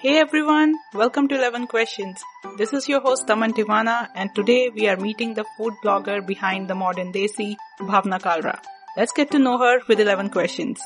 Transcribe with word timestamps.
Hey 0.00 0.18
everyone, 0.20 0.76
welcome 0.94 1.26
to 1.26 1.34
11 1.34 1.66
Questions. 1.66 2.22
This 2.56 2.72
is 2.72 2.88
your 2.88 3.00
host 3.00 3.26
Daman 3.26 3.52
Tivana 3.52 4.06
and 4.14 4.32
today 4.32 4.70
we 4.72 4.86
are 4.88 4.96
meeting 4.96 5.34
the 5.34 5.44
food 5.56 5.74
blogger 5.84 6.24
behind 6.24 6.70
the 6.70 6.76
modern 6.76 7.12
Desi, 7.12 7.56
Bhavna 7.80 8.20
Kalra. 8.20 8.60
Let's 8.96 9.10
get 9.10 9.32
to 9.32 9.40
know 9.40 9.58
her 9.58 9.80
with 9.88 9.98
11 9.98 10.30
questions. 10.30 10.80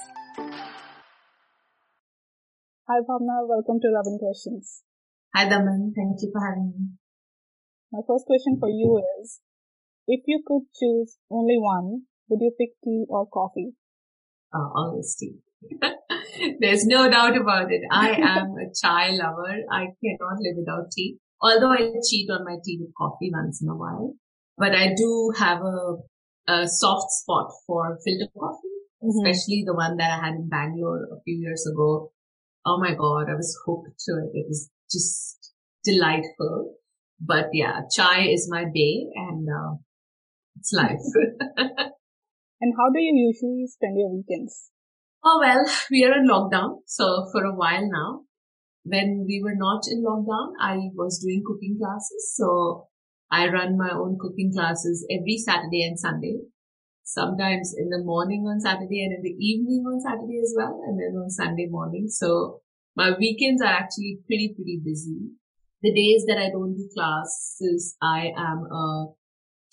Hi 2.88 3.00
Bhavna, 3.06 3.46
welcome 3.46 3.80
to 3.82 3.88
11 3.88 4.18
Questions. 4.18 4.82
Hi 5.34 5.46
Daman, 5.46 5.92
thank 5.94 6.22
you 6.22 6.30
for 6.32 6.40
having 6.48 6.72
me. 6.74 6.86
My 7.92 8.00
first 8.08 8.24
question 8.24 8.56
for 8.58 8.70
you 8.70 9.02
is, 9.20 9.40
if 10.06 10.22
you 10.26 10.42
could 10.46 10.62
choose 10.80 11.18
only 11.30 11.58
one, 11.58 12.04
would 12.30 12.40
you 12.40 12.52
pick 12.58 12.80
tea 12.82 13.04
or 13.10 13.26
coffee? 13.26 13.72
Oh, 14.54 14.72
always 14.74 15.14
tea. 15.20 15.36
There's 16.60 16.86
no 16.86 17.10
doubt 17.10 17.36
about 17.36 17.70
it. 17.70 17.82
I 17.90 18.10
am 18.10 18.54
a 18.56 18.72
chai 18.74 19.10
lover. 19.10 19.56
I 19.70 19.86
cannot 20.02 20.38
live 20.40 20.56
without 20.56 20.90
tea. 20.92 21.18
Although 21.40 21.72
I 21.72 21.92
cheat 22.08 22.30
on 22.30 22.44
my 22.44 22.56
tea 22.64 22.78
with 22.80 22.94
coffee 22.96 23.30
once 23.32 23.60
in 23.62 23.68
a 23.68 23.76
while. 23.76 24.14
But 24.56 24.74
I 24.74 24.94
do 24.96 25.32
have 25.38 25.60
a, 25.62 25.96
a 26.48 26.68
soft 26.68 27.10
spot 27.10 27.50
for 27.66 27.98
filter 28.04 28.30
coffee, 28.38 28.76
mm-hmm. 29.02 29.26
especially 29.26 29.64
the 29.66 29.74
one 29.74 29.96
that 29.96 30.10
I 30.10 30.26
had 30.26 30.34
in 30.34 30.48
Bangalore 30.48 31.04
a 31.04 31.20
few 31.24 31.36
years 31.36 31.66
ago. 31.66 32.12
Oh 32.64 32.78
my 32.78 32.94
God, 32.94 33.28
I 33.28 33.34
was 33.34 33.58
hooked 33.66 33.98
to 34.06 34.12
it. 34.24 34.30
It 34.34 34.46
was 34.48 34.70
just 34.90 35.52
delightful. 35.84 36.76
But 37.20 37.46
yeah, 37.52 37.80
chai 37.94 38.28
is 38.28 38.48
my 38.50 38.64
day 38.64 39.06
and 39.14 39.48
uh, 39.48 39.76
it's 40.58 40.72
life. 40.72 41.00
and 41.56 42.74
how 42.78 42.90
do 42.92 43.00
you 43.00 43.14
usually 43.14 43.66
spend 43.66 43.98
your 43.98 44.14
weekends? 44.14 44.70
Oh, 45.24 45.38
well, 45.40 45.64
we 45.90 46.04
are 46.04 46.18
in 46.18 46.26
lockdown. 46.26 46.78
So 46.86 47.28
for 47.30 47.44
a 47.44 47.54
while 47.54 47.88
now, 47.88 48.22
when 48.84 49.24
we 49.26 49.40
were 49.42 49.54
not 49.54 49.82
in 49.88 50.02
lockdown, 50.02 50.54
I 50.60 50.90
was 50.94 51.22
doing 51.22 51.44
cooking 51.46 51.78
classes. 51.78 52.34
So 52.34 52.88
I 53.30 53.48
run 53.48 53.78
my 53.78 53.90
own 53.94 54.18
cooking 54.20 54.52
classes 54.52 55.06
every 55.08 55.38
Saturday 55.38 55.86
and 55.86 55.98
Sunday. 55.98 56.40
Sometimes 57.04 57.72
in 57.78 57.90
the 57.90 58.02
morning 58.02 58.46
on 58.48 58.60
Saturday 58.60 59.04
and 59.04 59.14
in 59.14 59.22
the 59.22 59.36
evening 59.38 59.84
on 59.86 60.00
Saturday 60.00 60.40
as 60.42 60.54
well. 60.56 60.82
And 60.86 60.98
then 60.98 61.14
on 61.14 61.30
Sunday 61.30 61.68
morning. 61.70 62.08
So 62.08 62.62
my 62.96 63.12
weekends 63.16 63.62
are 63.62 63.72
actually 63.72 64.18
pretty, 64.26 64.52
pretty 64.56 64.80
busy. 64.84 65.30
The 65.82 65.94
days 65.94 66.24
that 66.26 66.38
I 66.38 66.50
don't 66.50 66.74
do 66.74 66.88
classes, 66.94 67.96
I 68.02 68.32
am 68.36 68.66
a 68.70 69.06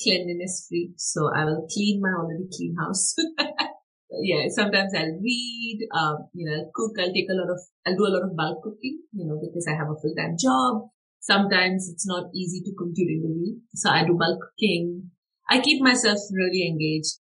cleanliness 0.01 0.67
freak. 0.69 0.91
So 0.97 1.31
I 1.35 1.45
will 1.45 1.67
clean 1.73 2.01
my 2.01 2.13
already 2.13 2.49
clean 2.55 2.75
house. 2.79 3.15
yeah, 4.11 4.45
sometimes 4.49 4.93
I'll 4.95 5.19
read, 5.21 5.87
um, 5.93 6.29
you 6.33 6.49
know, 6.49 6.57
I'll 6.57 6.71
cook, 6.73 6.97
I'll 6.99 7.13
take 7.13 7.29
a 7.29 7.37
lot 7.37 7.51
of, 7.51 7.59
I'll 7.85 7.95
do 7.95 8.07
a 8.07 8.13
lot 8.15 8.23
of 8.23 8.35
bulk 8.35 8.63
cooking, 8.63 9.01
you 9.13 9.25
know, 9.25 9.39
because 9.39 9.67
I 9.67 9.77
have 9.77 9.89
a 9.89 9.99
full-time 10.01 10.35
job. 10.39 10.89
Sometimes 11.19 11.89
it's 11.91 12.07
not 12.07 12.31
easy 12.33 12.61
to 12.61 12.71
cook 12.77 12.89
during 12.95 13.21
the 13.21 13.29
week. 13.29 13.61
So 13.75 13.89
I 13.89 14.05
do 14.05 14.17
bulk 14.17 14.39
cooking. 14.41 15.11
I 15.49 15.59
keep 15.59 15.81
myself 15.81 16.17
really 16.33 16.67
engaged. 16.67 17.19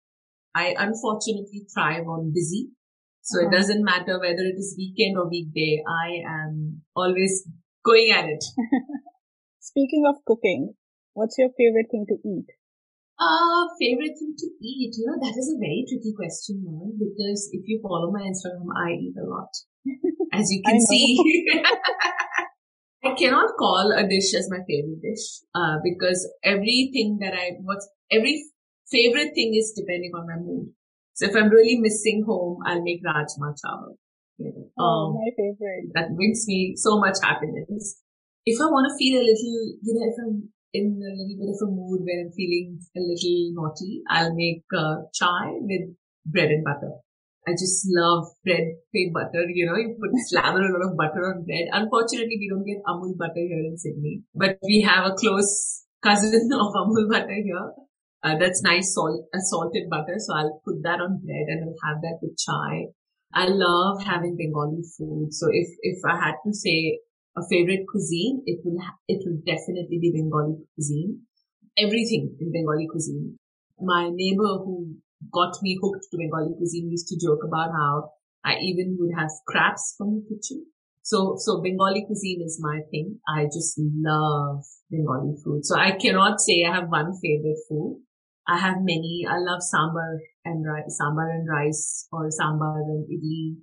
I 0.54 0.74
unfortunately 0.78 1.66
thrive 1.72 2.06
on 2.06 2.32
busy. 2.32 2.70
So 3.22 3.40
it 3.40 3.50
doesn't 3.50 3.84
matter 3.84 4.20
whether 4.20 4.46
it 4.46 4.56
is 4.56 4.76
weekend 4.78 5.18
or 5.18 5.28
weekday. 5.28 5.82
I 5.86 6.22
am 6.24 6.82
always 6.94 7.42
going 7.84 8.12
at 8.14 8.26
it. 8.26 8.44
Speaking 9.60 10.04
of 10.08 10.24
cooking, 10.24 10.74
what's 11.14 11.36
your 11.36 11.48
favorite 11.58 11.88
thing 11.90 12.06
to 12.08 12.28
eat? 12.28 12.46
Uh, 13.18 13.64
favorite 13.80 14.12
thing 14.18 14.34
to 14.36 14.46
eat? 14.60 14.94
You 14.98 15.06
know, 15.08 15.16
that 15.20 15.36
is 15.38 15.48
a 15.48 15.58
very 15.58 15.84
tricky 15.88 16.12
question, 16.14 16.62
man, 16.64 16.92
because 16.98 17.48
if 17.52 17.66
you 17.66 17.80
follow 17.82 18.10
my 18.12 18.20
Instagram, 18.20 18.68
I 18.76 18.92
eat 18.92 19.14
a 19.16 19.24
lot. 19.24 19.48
As 20.32 20.50
you 20.52 20.62
can 20.66 20.80
see. 20.80 21.16
I 23.04 23.14
cannot 23.14 23.56
call 23.58 23.92
a 23.92 24.06
dish 24.06 24.34
as 24.34 24.50
my 24.50 24.58
favorite 24.66 25.00
dish, 25.00 25.40
uh, 25.54 25.76
because 25.82 26.28
everything 26.42 27.18
that 27.20 27.32
I, 27.34 27.56
what's, 27.62 27.88
every 28.10 28.44
favorite 28.90 29.32
thing 29.34 29.54
is 29.54 29.72
depending 29.76 30.12
on 30.14 30.26
my 30.26 30.36
mood. 30.36 30.70
So 31.14 31.26
if 31.26 31.36
I'm 31.36 31.48
really 31.48 31.78
missing 31.78 32.24
home, 32.26 32.58
I'll 32.66 32.82
make 32.82 33.02
Rajma 33.02 33.54
Chawal. 33.56 33.96
You 34.38 34.52
know, 34.52 34.70
oh, 34.78 34.84
um, 34.84 35.14
my 35.14 35.30
favorite. 35.36 35.92
That 35.94 36.14
brings 36.14 36.44
me 36.46 36.74
so 36.76 36.98
much 36.98 37.16
happiness. 37.22 38.02
If 38.44 38.60
I 38.60 38.66
want 38.66 38.90
to 38.90 38.98
feel 38.98 39.20
a 39.20 39.24
little, 39.24 39.58
you 39.82 39.94
know, 39.94 40.04
if 40.04 40.14
I'm 40.20 40.52
in 40.72 41.00
a 41.00 41.12
little 41.14 41.36
bit 41.38 41.50
of 41.54 41.68
a 41.68 41.70
mood 41.70 42.00
where 42.04 42.20
I'm 42.20 42.32
feeling 42.32 42.78
a 42.96 43.00
little 43.00 43.38
naughty, 43.54 44.02
I'll 44.08 44.34
make 44.34 44.64
uh, 44.76 45.06
chai 45.14 45.56
with 45.60 45.94
bread 46.26 46.50
and 46.50 46.64
butter. 46.64 46.92
I 47.48 47.52
just 47.52 47.86
love 47.88 48.26
bread, 48.44 48.74
fake 48.92 49.14
butter. 49.14 49.46
You 49.48 49.66
know, 49.66 49.76
you 49.76 49.96
put 50.00 50.10
slather 50.26 50.62
a 50.62 50.72
lot 50.72 50.90
of 50.90 50.96
butter 50.96 51.22
on 51.30 51.44
bread. 51.44 51.70
Unfortunately, 51.72 52.36
we 52.38 52.50
don't 52.50 52.66
get 52.66 52.82
Amul 52.86 53.16
butter 53.16 53.46
here 53.46 53.62
in 53.62 53.78
Sydney, 53.78 54.22
but 54.34 54.58
we 54.62 54.82
have 54.82 55.06
a 55.06 55.14
close 55.14 55.84
cousin 56.02 56.50
of 56.52 56.74
Amul 56.74 57.08
butter 57.08 57.38
here. 57.42 57.72
Uh, 58.22 58.36
that's 58.38 58.62
nice 58.62 58.92
salt, 58.94 59.26
uh, 59.32 59.38
salted 59.38 59.88
butter. 59.88 60.16
So 60.18 60.34
I'll 60.34 60.60
put 60.64 60.82
that 60.82 61.00
on 61.00 61.20
bread 61.22 61.46
and 61.46 61.62
I'll 61.62 61.92
have 61.92 62.02
that 62.02 62.18
with 62.20 62.36
chai. 62.36 62.90
I 63.32 63.46
love 63.46 64.02
having 64.02 64.36
Bengali 64.36 64.82
food. 64.98 65.32
So 65.32 65.46
if, 65.50 65.68
if 65.82 65.98
I 66.04 66.16
had 66.16 66.34
to 66.44 66.52
say 66.52 66.98
a 67.36 67.42
favorite 67.48 67.84
cuisine, 67.90 68.42
it 68.46 68.60
will, 68.64 68.80
it 69.08 69.20
will 69.24 69.40
definitely 69.44 69.98
be 70.00 70.10
Bengali 70.10 70.56
cuisine. 70.74 71.20
Everything 71.76 72.34
in 72.40 72.52
Bengali 72.52 72.88
cuisine. 72.90 73.38
My 73.78 74.08
neighbor 74.10 74.64
who 74.64 74.96
got 75.32 75.54
me 75.62 75.78
hooked 75.80 76.06
to 76.10 76.16
Bengali 76.16 76.54
cuisine 76.56 76.90
used 76.90 77.08
to 77.08 77.18
joke 77.20 77.44
about 77.46 77.72
how 77.72 78.10
I 78.44 78.56
even 78.62 78.96
would 78.98 79.12
have 79.18 79.28
scraps 79.30 79.94
from 79.98 80.14
the 80.14 80.22
kitchen. 80.22 80.66
So, 81.02 81.36
so 81.38 81.60
Bengali 81.60 82.04
cuisine 82.06 82.42
is 82.42 82.58
my 82.60 82.80
thing. 82.90 83.20
I 83.28 83.44
just 83.44 83.78
love 83.78 84.64
Bengali 84.90 85.36
food. 85.44 85.66
So 85.66 85.76
I 85.76 85.92
cannot 85.92 86.40
say 86.40 86.64
I 86.64 86.74
have 86.74 86.88
one 86.88 87.12
favorite 87.20 87.60
food. 87.68 88.02
I 88.48 88.58
have 88.58 88.78
many. 88.78 89.26
I 89.28 89.38
love 89.38 89.60
sambar 89.60 90.18
and 90.44 90.64
rice, 90.64 90.98
sambar 91.00 91.28
and 91.30 91.48
rice 91.48 92.06
or 92.12 92.30
sambar 92.30 92.78
and 92.80 93.04
idli 93.10 93.56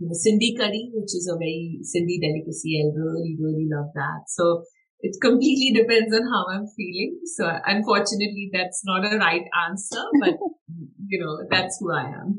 you 0.00 0.08
know, 0.08 0.16
Sindhi 0.16 0.56
curry, 0.56 0.88
which 0.96 1.12
is 1.12 1.28
a 1.28 1.36
very 1.36 1.78
Sindhi 1.84 2.16
delicacy. 2.16 2.80
I 2.80 2.88
really, 2.96 3.36
really 3.36 3.68
love 3.68 3.92
that. 3.94 4.24
So 4.32 4.64
it 5.00 5.20
completely 5.20 5.76
depends 5.76 6.08
on 6.16 6.24
how 6.24 6.48
I'm 6.48 6.64
feeling. 6.72 7.20
So 7.36 7.44
unfortunately, 7.44 8.48
that's 8.52 8.80
not 8.84 9.04
a 9.04 9.20
right 9.20 9.44
answer, 9.68 10.00
but 10.20 10.40
you 11.08 11.20
know, 11.20 11.44
that's 11.52 11.76
who 11.80 11.92
I 11.92 12.08
am. 12.16 12.32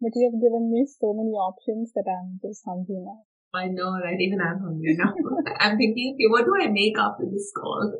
but 0.00 0.12
you 0.16 0.32
have 0.32 0.40
given 0.40 0.72
me 0.72 0.88
so 0.88 1.12
many 1.12 1.36
options 1.36 1.92
that 1.92 2.08
I'm 2.08 2.40
just 2.40 2.64
hungry 2.64 3.04
now. 3.04 3.20
I 3.52 3.68
know, 3.68 3.92
right? 4.00 4.18
Even 4.18 4.40
I'm 4.40 4.64
hungry 4.64 4.96
now. 4.96 5.12
I'm 5.60 5.76
thinking, 5.76 6.16
okay, 6.16 6.28
what 6.32 6.48
do 6.48 6.56
I 6.56 6.72
make 6.72 6.96
after 6.98 7.28
this 7.28 7.52
call? 7.54 7.92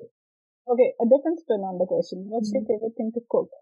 Okay, 0.65 0.97
a 0.97 1.05
different 1.05 1.45
spin 1.45 1.61
on 1.61 1.77
the 1.77 1.85
question. 1.85 2.25
What's 2.33 2.49
mm-hmm. 2.49 2.65
your 2.65 2.81
favorite 2.81 2.97
thing 2.97 3.13
to 3.15 3.21
cook? 3.29 3.53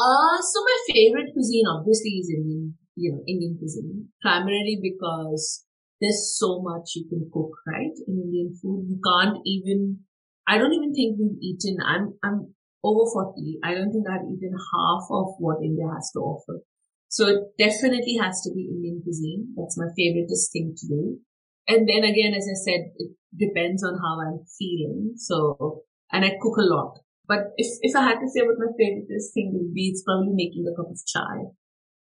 Uh, 0.00 0.40
so 0.40 0.64
my 0.64 0.76
favorite 0.88 1.36
cuisine 1.36 1.68
obviously 1.68 2.24
is 2.24 2.32
Indian 2.32 2.79
you 2.96 3.12
know, 3.12 3.22
Indian 3.26 3.56
cuisine, 3.58 4.08
primarily 4.22 4.78
because 4.82 5.64
there's 6.00 6.36
so 6.38 6.60
much 6.62 6.96
you 6.96 7.06
can 7.08 7.30
cook, 7.32 7.52
right? 7.66 7.92
In 8.08 8.22
Indian 8.24 8.54
food, 8.60 8.86
you 8.88 8.98
can't 9.04 9.38
even, 9.44 10.00
I 10.48 10.58
don't 10.58 10.72
even 10.72 10.94
think 10.94 11.18
we've 11.18 11.40
eaten, 11.40 11.76
I'm, 11.84 12.14
I'm 12.22 12.54
over 12.82 13.10
40. 13.12 13.58
I 13.62 13.74
don't 13.74 13.92
think 13.92 14.06
I've 14.08 14.24
eaten 14.24 14.52
half 14.52 15.04
of 15.10 15.36
what 15.38 15.62
India 15.62 15.84
has 15.92 16.10
to 16.12 16.20
offer. 16.20 16.60
So 17.08 17.26
it 17.26 17.40
definitely 17.58 18.16
has 18.20 18.40
to 18.42 18.50
be 18.54 18.70
Indian 18.70 19.02
cuisine. 19.02 19.52
That's 19.56 19.76
my 19.76 19.90
favoriteest 19.98 20.52
thing 20.52 20.74
to 20.78 20.86
do. 20.88 21.18
And 21.68 21.88
then 21.88 22.04
again, 22.04 22.34
as 22.34 22.46
I 22.48 22.56
said, 22.56 22.92
it 22.96 23.12
depends 23.36 23.84
on 23.84 23.98
how 23.98 24.20
I'm 24.20 24.40
feeling. 24.58 25.14
So, 25.16 25.82
and 26.12 26.24
I 26.24 26.38
cook 26.40 26.56
a 26.56 26.66
lot. 26.66 26.98
But 27.28 27.52
if, 27.56 27.66
if 27.82 27.94
I 27.94 28.02
had 28.02 28.20
to 28.20 28.28
say 28.28 28.40
what 28.42 28.58
my 28.58 28.72
favoriteest 28.74 29.34
thing 29.34 29.52
would 29.54 29.74
be, 29.74 29.90
it's 29.90 30.02
probably 30.02 30.32
making 30.32 30.66
a 30.66 30.74
cup 30.74 30.90
of 30.90 30.98
chai 31.06 31.50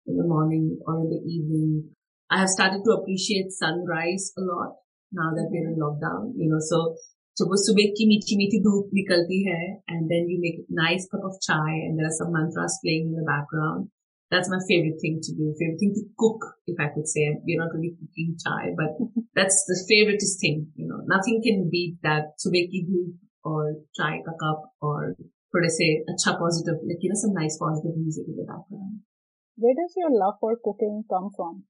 in 0.07 0.17
the 0.17 0.27
morning 0.27 0.79
or 0.85 0.99
in 1.01 1.09
the 1.09 1.21
evening. 1.25 1.89
I 2.29 2.39
have 2.39 2.49
started 2.49 2.81
to 2.85 2.91
appreciate 2.91 3.51
sunrise 3.51 4.33
a 4.37 4.41
lot 4.41 4.75
now 5.11 5.31
that 5.35 5.49
we're 5.51 5.69
in 5.69 5.79
lockdown, 5.79 6.33
you 6.35 6.49
know, 6.49 6.59
so 6.59 6.95
so 7.35 7.45
वो 7.49 7.57
सुबह 7.57 7.85
की 7.97 8.05
मीठी 8.07 8.35
मीठी 8.37 8.57
धूप 8.63 8.89
निकलती 8.93 9.37
है 9.43 9.61
and 9.93 10.11
then 10.11 10.27
you 10.31 10.37
make 10.41 10.57
a 10.61 10.75
nice 10.79 11.07
cup 11.13 11.23
of 11.29 11.39
chai 11.45 11.69
and 11.85 11.97
there 11.97 12.09
are 12.09 12.17
some 12.17 12.31
mantras 12.33 12.77
playing 12.83 13.07
in 13.09 13.15
the 13.19 13.25
background. 13.29 13.87
That's 14.33 14.49
my 14.51 14.59
favorite 14.67 14.99
thing 15.01 15.17
to 15.25 15.33
do. 15.39 15.47
Favorite 15.61 15.79
thing 15.79 15.93
to 15.95 16.03
cook, 16.23 16.45
if 16.67 16.77
I 16.85 16.87
could 16.93 17.07
say. 17.07 17.25
We're 17.47 17.61
not 17.61 17.73
really 17.73 17.93
cooking 17.97 18.35
chai, 18.43 18.73
but 18.77 19.01
that's 19.39 19.59
the 19.69 19.77
favoriteest 19.89 20.39
thing. 20.43 20.67
You 20.75 20.87
know, 20.89 21.01
nothing 21.15 21.41
can 21.47 21.69
beat 21.73 21.97
that 22.03 22.33
subah 22.45 22.65
ki 22.73 22.83
dhoop 22.89 23.17
or 23.43 23.61
chai 23.99 24.13
ka 24.27 24.33
cup 24.43 24.69
or 24.81 25.15
थोड़े 25.55 25.69
से 25.69 25.87
अच्छा 26.11 26.31
positive, 26.43 26.77
like 26.89 27.01
you 27.05 27.09
know, 27.09 27.19
some 27.23 27.33
nice 27.33 27.57
positive 27.63 27.97
music 27.97 28.25
in 28.27 28.37
the 28.37 28.45
background. 28.51 29.01
Where 29.58 29.74
does 29.74 29.92
your 29.96 30.10
love 30.14 30.34
for 30.40 30.56
cooking 30.62 31.02
come 31.10 31.30
from? 31.34 31.64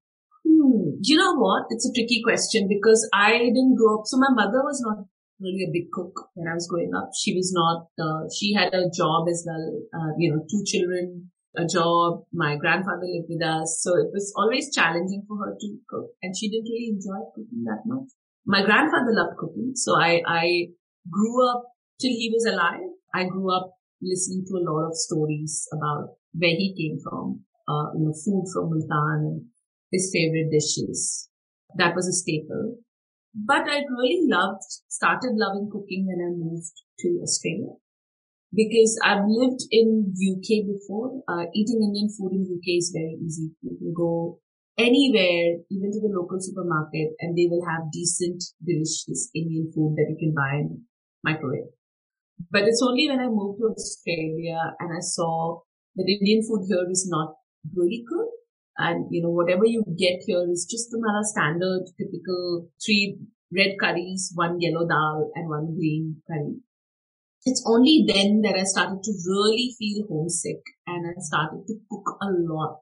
Hmm. 0.45 1.01
You 1.01 1.17
know 1.17 1.35
what? 1.35 1.65
It's 1.69 1.89
a 1.89 1.93
tricky 1.93 2.21
question 2.23 2.67
because 2.69 3.09
I 3.13 3.49
didn't 3.49 3.75
grow 3.75 3.99
up. 3.99 4.05
So 4.05 4.17
my 4.17 4.29
mother 4.29 4.61
was 4.61 4.79
not 4.85 5.05
really 5.41 5.65
a 5.65 5.73
big 5.73 5.89
cook 5.91 6.13
when 6.35 6.47
I 6.47 6.53
was 6.53 6.67
growing 6.69 6.93
up. 6.93 7.09
She 7.17 7.33
was 7.33 7.51
not, 7.51 7.87
uh, 7.97 8.29
she 8.29 8.53
had 8.53 8.73
a 8.73 8.89
job 8.93 9.27
as 9.27 9.43
well, 9.47 9.65
uh, 9.97 10.13
you 10.19 10.29
know, 10.29 10.45
two 10.45 10.63
children, 10.65 11.31
a 11.57 11.65
job. 11.65 12.25
My 12.31 12.57
grandfather 12.57 13.09
lived 13.09 13.27
with 13.27 13.41
us. 13.41 13.81
So 13.81 13.97
it 13.97 14.13
was 14.13 14.31
always 14.37 14.73
challenging 14.73 15.25
for 15.27 15.37
her 15.37 15.55
to 15.59 15.77
cook 15.89 16.11
and 16.21 16.37
she 16.37 16.49
didn't 16.49 16.69
really 16.69 16.93
enjoy 16.93 17.25
cooking 17.33 17.63
that 17.65 17.81
much. 17.85 18.09
my 18.45 18.63
grandfather 18.63 19.13
loved 19.17 19.37
cooking. 19.37 19.71
So 19.75 19.97
I, 19.99 20.21
I 20.27 20.67
grew 21.09 21.49
up 21.49 21.63
till 21.99 22.11
he 22.11 22.29
was 22.33 22.45
alive. 22.45 22.93
I 23.13 23.25
grew 23.25 23.49
up 23.55 23.73
listening 24.01 24.45
to 24.47 24.57
a 24.57 24.65
lot 24.69 24.87
of 24.87 24.95
stories 24.95 25.67
about 25.73 26.15
where 26.33 26.51
he 26.51 26.75
came 26.77 26.99
from, 27.03 27.41
uh, 27.69 27.93
you 27.93 28.05
know, 28.05 28.13
food 28.25 28.45
from 28.51 28.71
Multan 28.71 29.19
and 29.29 29.45
his 29.91 30.09
favorite 30.13 30.49
dishes. 30.51 31.29
That 31.77 31.95
was 31.95 32.07
a 32.07 32.13
staple. 32.13 32.77
But 33.33 33.69
I 33.69 33.85
really 33.85 34.25
loved, 34.25 34.65
started 34.89 35.33
loving 35.35 35.69
cooking 35.71 36.07
when 36.07 36.19
I 36.25 36.33
moved 36.33 36.73
to 36.99 37.19
Australia 37.21 37.77
because 38.53 38.99
I've 39.05 39.25
lived 39.27 39.61
in 39.71 40.13
UK 40.17 40.65
before. 40.65 41.21
Uh, 41.27 41.45
eating 41.53 41.81
Indian 41.83 42.09
food 42.09 42.33
in 42.33 42.49
UK 42.49 42.81
is 42.81 42.91
very 42.93 43.17
easy. 43.23 43.51
You 43.61 43.77
can 43.77 43.93
go 43.93 44.39
anywhere, 44.77 45.61
even 45.69 45.91
to 45.91 45.99
the 46.01 46.09
local 46.09 46.39
supermarket, 46.39 47.13
and 47.19 47.37
they 47.37 47.47
will 47.49 47.63
have 47.69 47.91
decent, 47.91 48.43
delicious 48.65 49.29
Indian 49.35 49.71
food 49.75 49.95
that 49.97 50.09
you 50.09 50.17
can 50.17 50.33
buy 50.33 50.65
in 50.65 50.81
microwave. 51.23 51.69
But 52.49 52.63
it's 52.63 52.81
only 52.81 53.07
when 53.09 53.19
I 53.19 53.27
moved 53.27 53.59
to 53.59 53.75
Australia 53.77 54.73
and 54.79 54.89
I 54.95 55.01
saw 55.01 55.59
that 55.95 56.07
Indian 56.07 56.41
food 56.41 56.65
here 56.67 56.87
is 56.89 57.07
not 57.09 57.35
really 57.75 58.03
good. 58.07 58.27
And, 58.77 59.07
you 59.11 59.21
know, 59.21 59.29
whatever 59.29 59.65
you 59.65 59.83
get 59.97 60.23
here 60.25 60.45
is 60.49 60.67
just 60.69 60.89
the 60.89 60.99
Mala 60.99 61.23
standard, 61.23 61.89
typical 61.97 62.69
three 62.83 63.19
red 63.51 63.75
curries, 63.79 64.31
one 64.35 64.61
yellow 64.61 64.87
dal 64.87 65.31
and 65.35 65.49
one 65.49 65.75
green 65.75 66.21
curry. 66.27 66.61
It's 67.43 67.63
only 67.65 68.05
then 68.07 68.41
that 68.43 68.57
I 68.57 68.63
started 68.63 69.03
to 69.03 69.11
really 69.27 69.75
feel 69.77 70.05
homesick 70.07 70.61
and 70.87 71.07
I 71.07 71.19
started 71.19 71.63
to 71.67 71.75
cook 71.89 72.17
a 72.21 72.27
lot. 72.31 72.81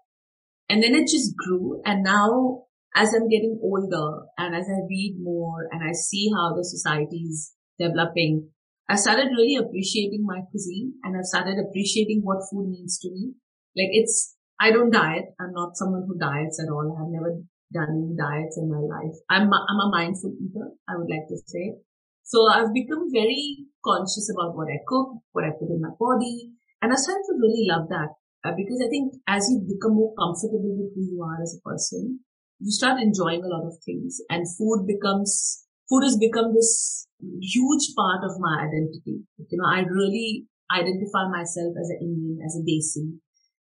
And 0.69 0.83
then 0.83 0.94
it 0.94 1.07
just 1.07 1.35
grew. 1.35 1.81
And 1.85 2.03
now 2.03 2.63
as 2.95 3.13
I'm 3.13 3.29
getting 3.29 3.59
older 3.62 4.25
and 4.38 4.56
as 4.56 4.65
I 4.68 4.85
read 4.89 5.18
more 5.21 5.68
and 5.71 5.88
I 5.88 5.94
see 5.94 6.29
how 6.35 6.56
the 6.56 6.63
society 6.63 7.25
is 7.29 7.53
developing, 7.79 8.50
I 8.89 8.95
started 8.95 9.29
really 9.38 9.56
appreciating 9.56 10.25
my 10.25 10.41
cuisine 10.50 10.94
and 11.03 11.15
I've 11.18 11.25
started 11.25 11.57
appreciating 11.59 12.21
what 12.24 12.47
food 12.50 12.69
means 12.69 12.97
to 13.00 13.09
me. 13.12 13.33
Like 13.75 13.89
it's, 13.91 14.37
I 14.59 14.71
don't 14.71 14.92
diet. 14.92 15.25
I'm 15.39 15.54
not 15.54 15.77
someone 15.77 16.06
who 16.07 16.18
diets 16.18 16.59
at 16.62 16.71
all. 16.71 16.98
I've 16.98 17.13
never 17.13 17.42
done 17.74 17.89
any 17.94 18.15
diets 18.18 18.57
in 18.57 18.69
my 18.69 18.80
life. 18.80 19.13
I'm, 19.30 19.51
I'm 19.54 19.81
a 19.86 19.92
mindful 19.92 20.33
eater, 20.39 20.71
I 20.88 20.98
would 20.98 21.09
like 21.09 21.27
to 21.30 21.38
say. 21.45 21.75
So 22.24 22.50
I've 22.50 22.74
become 22.74 23.12
very 23.12 23.68
conscious 23.83 24.31
about 24.33 24.56
what 24.56 24.68
I 24.68 24.80
cook, 24.88 25.21
what 25.31 25.45
I 25.45 25.51
put 25.51 25.69
in 25.69 25.81
my 25.81 25.94
body. 26.00 26.51
And 26.81 26.92
I 26.92 26.95
started 26.95 27.24
to 27.30 27.39
really 27.39 27.68
love 27.69 27.88
that 27.89 28.18
uh, 28.44 28.54
because 28.56 28.83
I 28.83 28.89
think 28.89 29.13
as 29.27 29.48
you 29.50 29.63
become 29.63 29.95
more 29.95 30.13
comfortable 30.18 30.75
with 30.75 30.94
who 30.95 31.01
you 31.07 31.24
are 31.24 31.42
as 31.42 31.56
a 31.57 31.63
person, 31.63 32.19
you 32.60 32.71
start 32.71 33.00
enjoying 33.00 33.44
a 33.44 33.48
lot 33.48 33.65
of 33.65 33.77
things 33.86 34.19
and 34.30 34.45
food 34.57 34.86
becomes, 34.88 35.65
food 35.89 36.03
has 36.03 36.18
become 36.18 36.53
this 36.53 37.07
huge 37.42 37.94
part 37.95 38.24
of 38.24 38.39
my 38.39 38.65
identity. 38.65 39.21
You 39.38 39.57
know, 39.57 39.69
I 39.69 39.86
really 39.86 40.48
identify 40.71 41.30
myself 41.30 41.75
as 41.80 41.89
an 41.89 42.00
Indian, 42.01 42.39
as 42.45 42.57
a 42.57 42.63
Desi. 42.65 43.19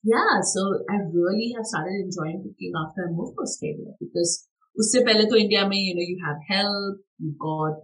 Yeah, 0.08 0.40
so 0.40 0.62
I 0.90 1.04
really 1.12 1.52
have 1.56 1.66
started 1.66 2.00
enjoying 2.08 2.40
cooking 2.40 2.72
after 2.80 3.08
I 3.08 3.12
moved 3.12 3.36
to 3.36 3.44
Australia 3.44 3.92
because 4.00 4.48
pehle 5.04 5.28
to 5.28 5.36
India 5.36 5.68
mein, 5.68 5.84
you 5.84 5.96
know, 5.96 6.08
you 6.12 6.18
have 6.26 6.40
help, 6.48 6.96
you've 7.20 7.38
got, 7.38 7.76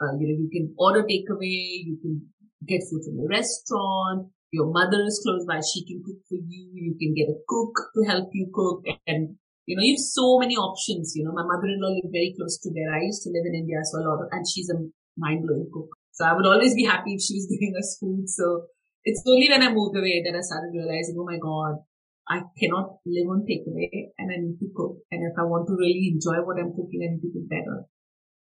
uh, 0.00 0.14
you 0.18 0.26
know, 0.28 0.36
you 0.42 0.48
can 0.52 0.74
order 0.78 1.02
takeaway, 1.02 1.82
you 1.88 1.98
can 2.02 2.22
get 2.68 2.86
food 2.88 3.02
from 3.02 3.16
the 3.18 3.26
restaurant, 3.26 4.30
your 4.52 4.70
mother 4.70 5.02
is 5.10 5.18
close 5.24 5.44
by, 5.44 5.58
she 5.58 5.84
can 5.84 6.04
cook 6.06 6.22
for 6.28 6.38
you, 6.38 6.70
you 6.86 6.94
can 7.02 7.14
get 7.18 7.34
a 7.34 7.38
cook 7.48 7.74
to 7.96 8.06
help 8.06 8.28
you 8.32 8.46
cook 8.54 8.84
and 9.08 9.34
you 9.66 9.76
know, 9.76 9.82
you 9.82 9.94
have 9.94 10.06
so 10.20 10.38
many 10.38 10.56
options. 10.56 11.14
You 11.16 11.24
know, 11.24 11.32
my 11.32 11.44
mother-in-law 11.46 11.94
lived 11.94 12.12
very 12.12 12.34
close 12.36 12.58
to 12.62 12.70
there. 12.74 12.94
I 12.94 13.02
used 13.06 13.22
to 13.22 13.30
live 13.30 13.46
in 13.46 13.54
India, 13.54 13.78
so 13.82 13.98
a 13.98 14.02
lot 14.02 14.22
of, 14.22 14.28
and 14.32 14.46
she's 14.46 14.70
a 14.70 14.78
mind-blowing 15.16 15.70
cook. 15.72 15.88
So 16.10 16.26
I 16.26 16.34
would 16.34 16.46
always 16.46 16.74
be 16.74 16.84
happy 16.84 17.14
if 17.14 17.22
she 17.22 17.34
was 17.34 17.46
giving 17.52 17.74
us 17.78 17.96
food. 17.98 18.28
So 18.28 18.66
it's 19.04 19.22
only 19.26 19.48
when 19.50 19.62
I 19.62 19.72
moved 19.72 19.96
away 19.96 20.22
that 20.24 20.36
I 20.36 20.40
started 20.42 20.72
realizing, 20.74 21.16
oh 21.18 21.24
my 21.26 21.38
God, 21.38 21.82
I 22.28 22.42
cannot 22.58 23.02
live 23.04 23.28
on 23.28 23.42
takeaway 23.42 24.14
and 24.18 24.30
I 24.30 24.36
need 24.38 24.58
to 24.62 24.68
cook. 24.74 25.02
And 25.10 25.26
if 25.26 25.34
I 25.38 25.42
want 25.42 25.66
to 25.68 25.74
really 25.74 26.14
enjoy 26.14 26.38
what 26.46 26.58
I'm 26.58 26.70
cooking, 26.70 27.02
I 27.02 27.14
need 27.14 27.22
to 27.26 27.32
cook 27.34 27.48
better. 27.50 27.86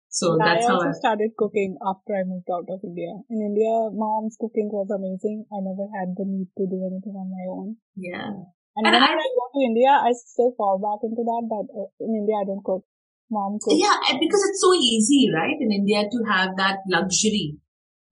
So 0.09 0.37
I 0.39 0.61
how 0.63 0.79
also 0.79 0.89
I 0.89 0.95
started 0.95 1.31
cooking 1.35 1.75
after 1.83 2.15
I 2.15 2.23
moved 2.23 2.47
out 2.47 2.69
of 2.71 2.79
India. 2.85 3.11
In 3.27 3.41
India, 3.41 3.89
mom's 3.91 4.37
cooking 4.39 4.69
was 4.71 4.87
amazing. 4.87 5.43
I 5.51 5.59
never 5.59 5.89
had 5.91 6.15
the 6.15 6.23
need 6.23 6.47
to 6.55 6.63
do 6.71 6.77
anything 6.87 7.17
on 7.19 7.27
my 7.27 7.45
own. 7.51 7.75
yeah. 7.97 8.31
And, 8.77 8.83
And 8.87 8.95
whenever 8.95 9.19
I- 9.19 9.27
I, 9.27 9.35
go 9.39 9.45
to 9.55 9.59
India, 9.65 9.91
I 9.91 10.11
still 10.13 10.53
fall 10.55 10.79
back 10.79 11.03
into 11.03 11.23
that, 11.23 11.43
but 11.47 11.67
uh, 11.71 11.87
in 11.99 12.15
India, 12.23 12.35
I 12.39 12.45
don't 12.45 12.63
cook. 12.63 12.83
Mom 13.31 13.57
cooks. 13.59 13.75
Yeah, 13.75 13.97
because 14.19 14.43
it's 14.47 14.61
so 14.61 14.71
easy, 14.73 15.31
right, 15.33 15.55
in 15.59 15.71
India 15.71 16.03
to 16.05 16.17
have 16.29 16.55
that 16.57 16.79
luxury. 16.87 17.57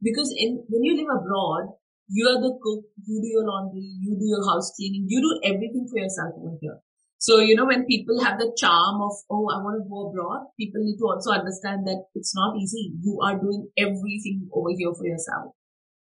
Because 0.01 0.33
in 0.35 0.63
when 0.67 0.83
you 0.83 0.97
live 0.97 1.11
abroad, 1.13 1.75
you 2.13 2.29
are 2.29 2.39
the 2.45 2.53
cook, 2.61 2.85
you 3.09 3.17
do 3.25 3.29
your 3.35 3.45
laundry, 3.49 3.81
you 4.05 4.13
do 4.21 4.27
your 4.29 4.45
house 4.49 4.69
cleaning, 4.77 5.05
you 5.09 5.19
do 5.27 5.31
everything 5.49 5.87
for 5.89 5.97
yourself 5.97 6.37
over 6.37 6.53
here. 6.61 6.77
So, 7.17 7.39
you 7.39 7.55
know, 7.55 7.65
when 7.65 7.85
people 7.89 8.21
have 8.21 8.37
the 8.37 8.51
charm 8.59 9.01
of, 9.01 9.13
oh, 9.31 9.47
I 9.49 9.57
want 9.65 9.79
to 9.81 9.87
go 9.89 10.11
abroad, 10.11 10.51
people 10.59 10.83
need 10.83 10.99
to 10.99 11.07
also 11.07 11.31
understand 11.31 11.87
that 11.87 12.03
it's 12.13 12.35
not 12.35 12.59
easy. 12.59 12.93
You 13.01 13.17
are 13.23 13.39
doing 13.39 13.71
everything 13.79 14.45
over 14.53 14.75
here 14.77 14.91
for 14.93 15.07
yourself. 15.07 15.55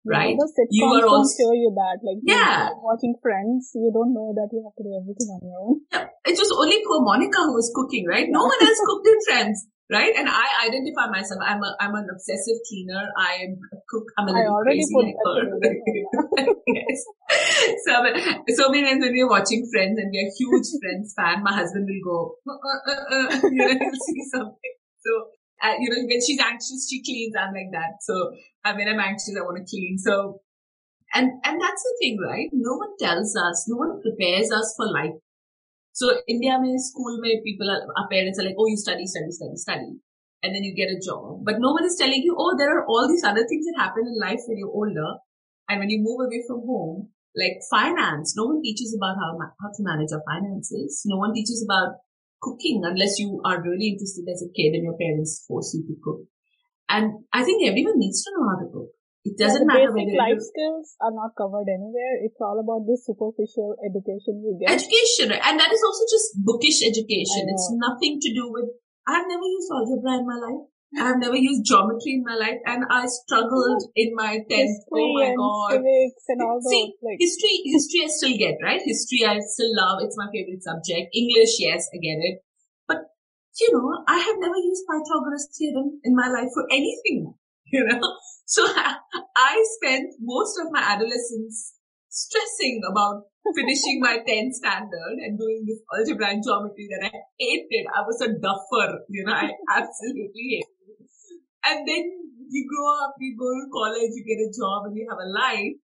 Right? 0.04 0.34
The 0.34 0.50
sitcoms 0.50 0.74
You 0.74 0.86
are 0.98 1.06
also- 1.06 1.38
show 1.38 1.54
you 1.54 1.70
that. 1.78 2.02
Like, 2.02 2.26
Yeah. 2.26 2.74
watching 2.82 3.14
Friends, 3.22 3.70
you 3.78 3.92
don't 3.94 4.18
know 4.18 4.34
that 4.34 4.50
you 4.52 4.66
have 4.66 4.74
to 4.82 4.84
do 4.84 4.98
everything 4.98 5.30
on 5.30 5.40
your 5.46 5.60
own. 5.62 5.76
it 6.26 6.38
was 6.42 6.52
only 6.58 6.82
poor 6.90 7.06
Monica 7.06 7.38
who 7.46 7.54
was 7.54 7.70
cooking, 7.70 8.10
right? 8.10 8.26
No 8.28 8.42
one 8.50 8.58
else 8.60 8.82
cooked 8.84 9.06
in 9.08 9.20
Friends, 9.30 9.68
right? 9.92 10.14
And 10.16 10.28
I 10.30 10.48
identify 10.66 11.12
myself. 11.12 11.42
I'm 11.44 11.62
a, 11.62 11.76
I'm 11.80 11.94
an 11.94 12.08
obsessive 12.10 12.64
cleaner. 12.68 13.12
I 13.18 13.44
am 13.44 13.60
a 13.74 13.78
cook. 13.90 14.06
I'm 14.18 14.30
a 14.30 14.34
crazy 14.64 14.96
yes. 16.68 17.04
So, 17.86 18.04
so 18.56 18.70
many 18.70 18.88
times 18.88 19.04
when 19.04 19.12
we're 19.12 19.30
watching 19.30 19.68
Friends 19.72 20.00
and 20.00 20.10
we're 20.12 20.32
huge 20.40 20.68
Friends 20.82 21.14
fan, 21.16 21.44
my 21.44 21.54
husband 21.54 21.88
will 21.92 22.04
go, 22.08 22.36
uh, 22.48 22.56
uh, 22.56 22.92
uh, 22.92 23.36
uh, 23.36 23.42
you 23.52 23.68
know, 23.68 23.68
he'll 23.68 24.06
see 24.08 24.24
something. 24.32 24.74
So, 25.04 25.12
uh, 25.62 25.76
you 25.80 25.90
know, 25.90 26.08
when 26.08 26.22
she's 26.26 26.40
anxious, 26.40 26.88
she 26.90 27.04
cleans. 27.04 27.36
I'm 27.36 27.54
like 27.54 27.72
that. 27.74 28.00
So, 28.02 28.32
uh, 28.64 28.74
when 28.74 28.88
I'm 28.88 29.00
anxious, 29.00 29.36
I 29.38 29.42
want 29.42 29.58
to 29.58 29.70
clean. 29.70 29.98
So, 29.98 30.40
and, 31.14 31.30
and 31.44 31.60
that's 31.60 31.84
the 31.84 31.98
thing, 32.00 32.18
right? 32.24 32.50
No 32.54 32.78
one 32.78 32.96
tells 32.98 33.36
us, 33.36 33.68
no 33.68 33.76
one 33.76 34.02
prepares 34.02 34.50
us 34.52 34.74
for 34.78 34.88
life. 34.88 35.20
So 35.94 36.22
India 36.28 36.58
mein 36.60 36.80
school 36.80 37.20
mein 37.22 37.42
people 37.44 37.70
are, 37.70 37.82
our 37.98 38.08
parents 38.10 38.40
are 38.40 38.44
like, 38.44 38.56
oh, 38.58 38.68
you 38.68 38.78
study, 38.78 39.06
study, 39.06 39.32
study, 39.32 39.56
study. 39.56 39.92
And 40.44 40.56
then 40.56 40.64
you 40.64 40.74
get 40.74 40.90
a 40.90 41.00
job. 41.00 41.46
But 41.46 41.60
no 41.60 41.72
one 41.72 41.86
is 41.86 41.98
telling 42.00 42.24
you, 42.24 42.36
oh, 42.38 42.58
there 42.58 42.72
are 42.76 42.86
all 42.88 43.08
these 43.08 43.24
other 43.24 43.46
things 43.46 43.66
that 43.66 43.78
happen 43.78 44.08
in 44.08 44.18
life 44.18 44.42
when 44.48 44.58
you're 44.58 44.74
older. 44.74 45.22
And 45.70 45.80
when 45.80 45.90
you 45.90 46.02
move 46.02 46.26
away 46.26 46.42
from 46.48 46.66
home, 46.66 47.10
like 47.36 47.62
finance, 47.70 48.34
no 48.36 48.46
one 48.46 48.62
teaches 48.62 48.98
about 48.98 49.16
how, 49.16 49.38
how 49.38 49.70
to 49.70 49.84
manage 49.84 50.12
your 50.12 50.24
finances. 50.26 51.04
No 51.06 51.18
one 51.18 51.34
teaches 51.34 51.64
about 51.64 52.02
cooking 52.42 52.82
unless 52.84 53.20
you 53.20 53.42
are 53.46 53.62
really 53.62 53.94
interested 53.94 54.26
as 54.28 54.42
a 54.42 54.52
kid 54.52 54.74
and 54.74 54.84
your 54.84 54.98
parents 54.98 55.46
force 55.48 55.74
you 55.78 55.86
to 55.88 55.96
cook. 56.04 56.22
And 56.90 57.24
I 57.32 57.44
think 57.44 57.64
everyone 57.68 58.00
needs 58.00 58.24
to 58.24 58.32
know 58.36 58.50
how 58.50 58.60
to 58.60 58.72
cook. 58.72 58.90
It 59.24 59.38
doesn't 59.38 59.62
the 59.62 59.70
matter 59.70 59.94
basic 59.94 60.18
life 60.18 60.42
skills 60.42 60.98
are 60.98 61.14
not 61.14 61.38
covered 61.38 61.70
anywhere. 61.70 62.26
It's 62.26 62.42
all 62.42 62.58
about 62.58 62.90
this 62.90 63.06
superficial 63.06 63.78
education 63.86 64.42
you 64.42 64.58
get. 64.58 64.74
education, 64.74 65.30
and 65.30 65.56
that 65.62 65.70
is 65.70 65.82
also 65.86 66.04
just 66.10 66.42
bookish 66.42 66.82
education. 66.82 67.46
It's 67.54 67.70
nothing 67.78 68.18
to 68.18 68.30
do 68.34 68.50
with. 68.50 68.74
I've 69.06 69.30
never 69.30 69.46
used 69.46 69.70
algebra 69.70 70.18
in 70.18 70.26
my 70.26 70.40
life. 70.42 70.66
I've 70.98 71.20
never 71.22 71.38
used 71.38 71.64
geometry 71.64 72.20
in 72.20 72.24
my 72.26 72.36
life, 72.36 72.60
and 72.66 72.84
I 72.90 73.06
struggled 73.06 73.84
in 73.96 74.12
my 74.18 74.42
tenth. 74.50 74.84
Oh 74.92 75.14
my 75.14 75.30
and 75.30 75.38
god! 75.38 75.72
civics 75.72 76.26
and 76.28 76.42
all 76.42 76.60
See, 76.60 76.84
those. 76.90 77.06
Like, 77.06 77.18
history, 77.22 77.62
history 77.64 78.00
I 78.04 78.10
still 78.10 78.36
get, 78.38 78.58
right? 78.62 78.82
History 78.84 79.24
I 79.24 79.40
still 79.40 79.72
love. 79.78 80.02
It's 80.02 80.18
my 80.18 80.28
favorite 80.34 80.64
subject. 80.66 81.14
English, 81.14 81.62
yes, 81.62 81.88
I 81.94 81.98
get 82.02 82.20
it. 82.20 82.44
But, 82.90 83.08
you 83.62 83.70
know, 83.72 84.04
I 84.08 84.18
have 84.18 84.36
never 84.42 84.58
used 84.58 84.84
Pythagoras 84.84 85.48
theorem 85.56 86.02
in 86.04 86.16
my 86.16 86.28
life 86.28 86.50
for 86.54 86.66
anything, 86.70 87.36
you 87.74 87.84
know? 87.88 88.02
So 88.46 88.68
I 89.36 89.54
spent 89.80 90.12
most 90.20 90.60
of 90.60 90.68
my 90.72 90.82
adolescence 90.82 91.74
stressing 92.10 92.82
about 92.92 93.24
finishing 93.56 94.04
my 94.04 94.20
10th 94.28 94.60
standard 94.60 95.16
and 95.24 95.40
doing 95.40 95.64
this 95.66 95.80
algebra 95.88 96.36
and 96.36 96.44
geometry 96.44 96.88
that 96.92 97.08
I 97.08 97.12
hated. 97.40 97.88
I 97.88 98.04
was 98.04 98.20
a 98.22 98.36
duffer, 98.36 99.08
you 99.10 99.24
know, 99.24 99.34
I 99.34 99.50
absolutely 99.80 100.60
hated 100.60 101.00
it. 101.00 101.08
And 101.64 101.88
then 101.88 102.04
you 102.52 102.68
grow 102.68 102.88
up, 103.08 103.16
you 103.20 103.40
go 103.40 103.48
to 103.48 103.72
college, 103.72 104.12
you 104.12 104.24
get 104.28 104.44
a 104.44 104.52
job 104.52 104.92
and 104.92 104.96
you 105.00 105.08
have 105.08 105.24
a 105.24 105.32
life 105.32 105.80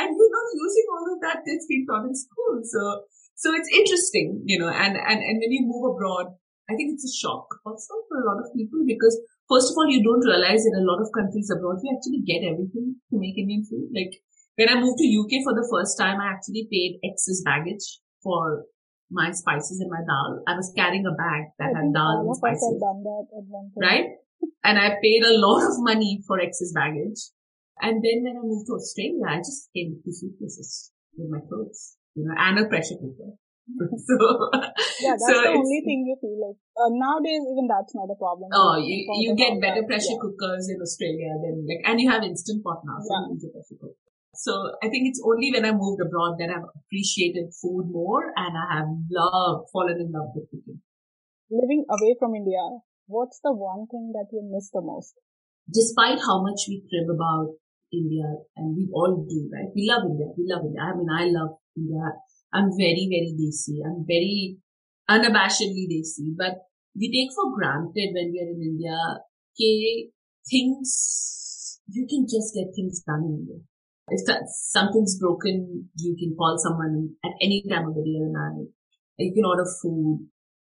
and 0.00 0.08
you're 0.08 0.32
not 0.32 0.48
using 0.56 0.86
all 0.88 1.06
of 1.12 1.18
that 1.20 1.44
that's 1.44 1.68
being 1.68 1.84
taught 1.84 2.08
in 2.08 2.16
school. 2.16 2.64
So, 2.64 3.04
so 3.36 3.52
it's 3.52 3.68
interesting, 3.68 4.42
you 4.48 4.58
know, 4.58 4.72
and, 4.72 4.96
and, 4.96 5.20
and 5.20 5.36
when 5.36 5.52
you 5.52 5.68
move 5.68 5.92
abroad, 5.92 6.32
I 6.68 6.74
think 6.74 6.96
it's 6.96 7.04
a 7.04 7.12
shock 7.12 7.46
also 7.64 7.94
for 8.08 8.18
a 8.18 8.26
lot 8.26 8.40
of 8.40 8.50
people 8.56 8.80
because 8.88 9.14
first 9.48 9.70
of 9.70 9.78
all, 9.78 9.88
you 9.88 10.02
don't 10.02 10.24
realize 10.26 10.66
in 10.66 10.74
a 10.76 10.86
lot 10.86 11.00
of 11.00 11.12
countries 11.14 11.50
abroad, 11.50 11.80
you 11.82 11.90
actually 11.94 12.22
get 12.26 12.46
everything 12.46 12.98
to 13.10 13.14
make 13.18 13.38
Indian 13.38 13.64
food. 13.64 13.90
Like 13.94 14.18
when 14.56 14.68
I 14.70 14.80
moved 14.80 14.98
to 14.98 15.06
UK 15.06 15.42
for 15.44 15.54
the 15.54 15.66
first 15.70 15.98
time, 15.98 16.20
I 16.20 16.32
actually 16.34 16.68
paid 16.70 17.00
excess 17.04 17.42
baggage 17.44 18.00
for 18.22 18.64
my 19.10 19.30
spices 19.30 19.78
and 19.80 19.90
my 19.90 20.02
dal. 20.02 20.42
I 20.46 20.56
was 20.56 20.72
carrying 20.74 21.06
a 21.06 21.14
bag 21.14 21.54
that 21.58 21.70
I 21.74 21.86
had 21.86 21.94
dal 21.94 22.20
and 22.20 22.26
of 22.26 22.34
us 22.34 22.40
have 22.42 22.58
spices, 22.58 22.82
done 22.82 23.02
that 23.06 23.26
at 23.30 23.44
one 23.46 23.70
point. 23.70 23.82
right? 23.82 24.06
and 24.64 24.78
I 24.78 24.96
paid 25.02 25.22
a 25.22 25.38
lot 25.38 25.62
of 25.62 25.78
money 25.78 26.22
for 26.26 26.40
excess 26.40 26.72
baggage. 26.74 27.30
And 27.80 28.02
then 28.02 28.24
when 28.24 28.36
I 28.36 28.42
moved 28.42 28.66
to 28.66 28.74
Australia, 28.74 29.24
I 29.28 29.38
just 29.38 29.68
came 29.74 29.94
with 29.94 30.04
two 30.04 30.12
suitcases 30.12 30.92
with 31.16 31.30
my 31.30 31.40
clothes, 31.46 31.96
you 32.14 32.24
know, 32.24 32.34
and 32.36 32.58
a 32.58 32.68
pressure 32.68 32.96
cooker. 32.96 33.36
so 34.06 34.16
yeah, 35.02 35.18
that's 35.18 35.26
so 35.26 35.34
the 35.42 35.58
only 35.58 35.82
thing 35.82 36.06
you 36.06 36.14
feel 36.22 36.38
like. 36.38 36.58
Uh, 36.78 36.90
nowadays, 36.94 37.42
even 37.50 37.66
that's 37.66 37.94
not 37.98 38.06
a 38.06 38.14
problem. 38.14 38.50
Oh, 38.54 38.78
you, 38.78 39.10
you 39.18 39.34
get 39.34 39.58
better 39.60 39.82
that, 39.82 39.90
pressure 39.90 40.14
yeah. 40.14 40.22
cookers 40.22 40.70
in 40.70 40.78
Australia 40.78 41.34
than 41.42 41.66
like, 41.66 41.82
and 41.82 42.00
you 42.00 42.08
have 42.10 42.22
instant 42.22 42.62
pot 42.62 42.86
now, 42.86 43.02
so 43.02 43.10
yeah. 43.10 43.34
you 43.34 43.50
pressure 43.50 43.78
cooker. 43.82 43.98
So 44.36 44.52
I 44.84 44.88
think 44.92 45.08
it's 45.10 45.20
only 45.24 45.50
when 45.50 45.64
I 45.64 45.72
moved 45.72 45.98
abroad 45.98 46.36
that 46.38 46.52
I've 46.52 46.68
appreciated 46.76 47.50
food 47.56 47.88
more 47.88 48.30
and 48.36 48.52
I 48.52 48.78
have 48.78 48.90
loved, 49.10 49.72
fallen 49.72 49.96
in 49.96 50.12
love 50.12 50.30
with 50.36 50.46
cooking. 50.52 50.84
Living 51.50 51.88
away 51.88 52.14
from 52.20 52.36
India, 52.36 52.60
what's 53.06 53.40
the 53.42 53.52
one 53.52 53.88
thing 53.88 54.12
that 54.12 54.28
you 54.30 54.44
miss 54.44 54.70
the 54.70 54.82
most? 54.82 55.16
Despite 55.72 56.20
how 56.20 56.44
much 56.44 56.68
we 56.68 56.84
crib 56.86 57.08
about 57.08 57.56
India, 57.92 58.26
and 58.56 58.76
we 58.76 58.90
all 58.92 59.24
do, 59.28 59.50
right? 59.52 59.70
We 59.74 59.86
love 59.90 60.04
India. 60.10 60.26
We 60.36 60.44
love 60.46 60.62
India. 60.66 60.82
I 60.82 60.94
mean, 60.94 61.10
I 61.10 61.24
love 61.30 61.58
India. 61.76 62.02
I'm 62.56 62.70
very, 62.72 63.04
very 63.12 63.36
desi. 63.36 63.84
I'm 63.84 64.04
very 64.08 64.56
unabashedly 65.10 65.84
desi, 65.92 66.32
but 66.36 66.54
we 66.96 67.12
take 67.12 67.34
for 67.36 67.52
granted 67.54 68.16
when 68.16 68.32
we 68.32 68.40
are 68.40 68.48
in 68.48 68.62
India, 68.64 68.96
okay, 69.52 70.08
things, 70.48 71.80
you 71.88 72.06
can 72.08 72.24
just 72.24 72.54
get 72.54 72.72
things 72.74 73.02
done 73.06 73.24
in 73.28 73.44
India. 73.44 73.60
If 74.08 74.22
something's 74.72 75.18
broken, 75.18 75.90
you 75.98 76.16
can 76.16 76.34
call 76.36 76.56
someone 76.58 77.16
at 77.24 77.32
any 77.42 77.62
time 77.68 77.88
of 77.88 77.94
the 77.94 78.02
day 78.02 78.18
or 78.22 78.32
night. 78.32 78.70
You 79.18 79.34
can 79.34 79.44
order 79.44 79.66
food. 79.82 80.28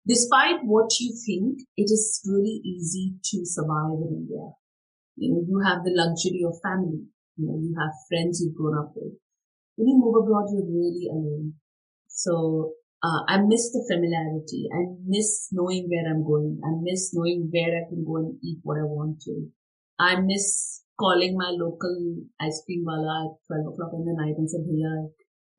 Despite 0.08 0.66
what 0.66 0.90
you 1.00 1.14
think, 1.14 1.60
it 1.78 1.92
is 1.94 2.22
really 2.26 2.60
easy 2.66 3.16
to 3.24 3.46
survive 3.46 4.02
in 4.02 4.26
India. 4.26 4.52
You 5.16 5.32
know, 5.32 5.44
you 5.48 5.62
have 5.64 5.84
the 5.84 5.94
luxury 5.94 6.42
of 6.44 6.60
family. 6.64 7.06
You 7.38 7.48
know, 7.48 7.60
you 7.62 7.76
have 7.80 7.94
friends 8.10 8.42
you've 8.42 8.56
grown 8.56 8.78
up 8.78 8.92
with. 8.96 9.14
When 9.76 9.88
you 9.88 9.96
move 9.96 10.16
abroad, 10.16 10.50
you're 10.52 10.66
really 10.66 11.08
alone. 11.12 11.59
So 12.20 12.76
uh, 13.00 13.24
I 13.32 13.40
miss 13.48 13.72
the 13.72 13.80
familiarity. 13.88 14.68
I 14.76 14.92
miss 15.08 15.48
knowing 15.56 15.88
where 15.88 16.04
I'm 16.04 16.28
going. 16.28 16.60
I 16.60 16.76
miss 16.84 17.16
knowing 17.16 17.48
where 17.48 17.72
I 17.80 17.88
can 17.88 18.04
go 18.04 18.18
and 18.18 18.36
eat 18.44 18.60
what 18.64 18.76
I 18.76 18.84
want 18.84 19.22
to. 19.24 19.48
I 19.98 20.20
miss 20.20 20.84
calling 21.00 21.38
my 21.40 21.56
local 21.56 21.96
ice 22.44 22.60
cream 22.66 22.84
wala 22.84 23.24
at 23.24 23.40
12 23.48 23.72
o'clock 23.72 23.96
in 23.96 24.04
the 24.04 24.16
night 24.20 24.36
and 24.36 24.52
say, 24.52 24.60
Bhaiya, 24.68 24.92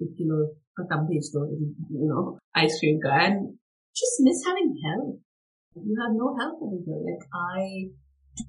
एक 0.05 0.12
kilo 0.19 0.52
ka 0.76 0.85
tub 0.85 1.09
bhej 1.09 1.25
you 1.97 2.09
know, 2.12 2.37
ice 2.55 2.76
cream 2.79 3.00
ka. 3.00 3.09
And 3.09 3.57
just 3.97 4.21
miss 4.21 4.45
having 4.45 4.76
help. 4.85 5.17
You 5.81 5.97
have 5.97 6.12
no 6.12 6.37
help 6.37 6.61
over 6.61 6.76
here. 6.85 7.00
Like 7.09 7.25
I 7.33 7.88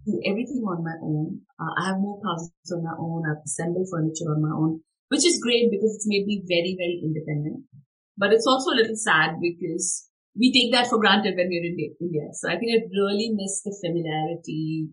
do 0.04 0.20
everything 0.28 0.68
on 0.68 0.84
my 0.84 0.98
own. 1.00 1.40
Uh, 1.56 1.72
I 1.80 1.88
have 1.90 2.00
moved 2.04 2.28
houses 2.28 2.76
on 2.76 2.84
my 2.84 2.96
own. 3.00 3.24
I've 3.24 3.44
assembled 3.48 3.88
furniture 3.88 4.28
on 4.36 4.44
my 4.44 4.52
own, 4.52 4.84
which 5.08 5.24
is 5.24 5.40
great 5.40 5.72
because 5.72 5.96
it's 5.96 6.12
made 6.12 6.28
me 6.28 6.44
very, 6.44 6.76
very 6.76 7.00
independent. 7.00 7.72
But 8.18 8.34
it's 8.34 8.48
also 8.48 8.72
a 8.72 8.80
little 8.80 8.96
sad 8.96 9.40
because 9.42 10.08
we 10.38 10.52
take 10.52 10.72
that 10.72 10.88
for 10.88 11.00
granted 11.00 11.36
when 11.36 11.48
we're 11.50 11.66
in 11.66 11.80
India. 12.00 12.32
So 12.34 12.50
I 12.50 12.58
think 12.58 12.72
I 12.72 12.88
really 12.88 13.32
miss 13.36 13.62
the 13.64 13.76
familiarity, 13.76 14.90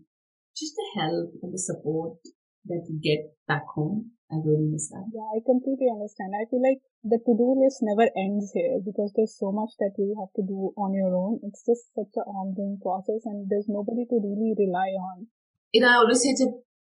just 0.55 0.75
the 0.75 0.99
help 0.99 1.31
and 1.43 1.53
the 1.53 1.59
support 1.59 2.19
that 2.65 2.83
you 2.89 2.99
get 2.99 3.31
back 3.47 3.63
home. 3.73 4.11
I 4.31 4.37
really 4.45 4.69
miss 4.69 4.89
that. 4.93 5.09
Yeah, 5.09 5.25
I 5.33 5.41
completely 5.41 5.89
understand. 5.89 6.37
I 6.37 6.45
feel 6.51 6.61
like 6.61 6.83
the 7.01 7.17
to-do 7.17 7.49
list 7.57 7.81
never 7.81 8.05
ends 8.13 8.51
here 8.53 8.77
because 8.83 9.09
there's 9.15 9.33
so 9.33 9.49
much 9.49 9.73
that 9.79 9.97
you 9.97 10.13
have 10.19 10.29
to 10.37 10.43
do 10.45 10.69
on 10.77 10.93
your 10.93 11.15
own. 11.15 11.39
It's 11.41 11.65
just 11.65 11.89
such 11.95 12.13
an 12.13 12.27
ongoing 12.29 12.77
process 12.77 13.25
and 13.25 13.49
there's 13.49 13.65
nobody 13.65 14.05
to 14.05 14.17
really 14.21 14.53
rely 14.53 14.93
on. 14.93 15.33
You 15.73 15.81
know, 15.81 15.89
I 15.89 15.97
always 16.03 16.21
say 16.21 16.35
to 16.35 16.45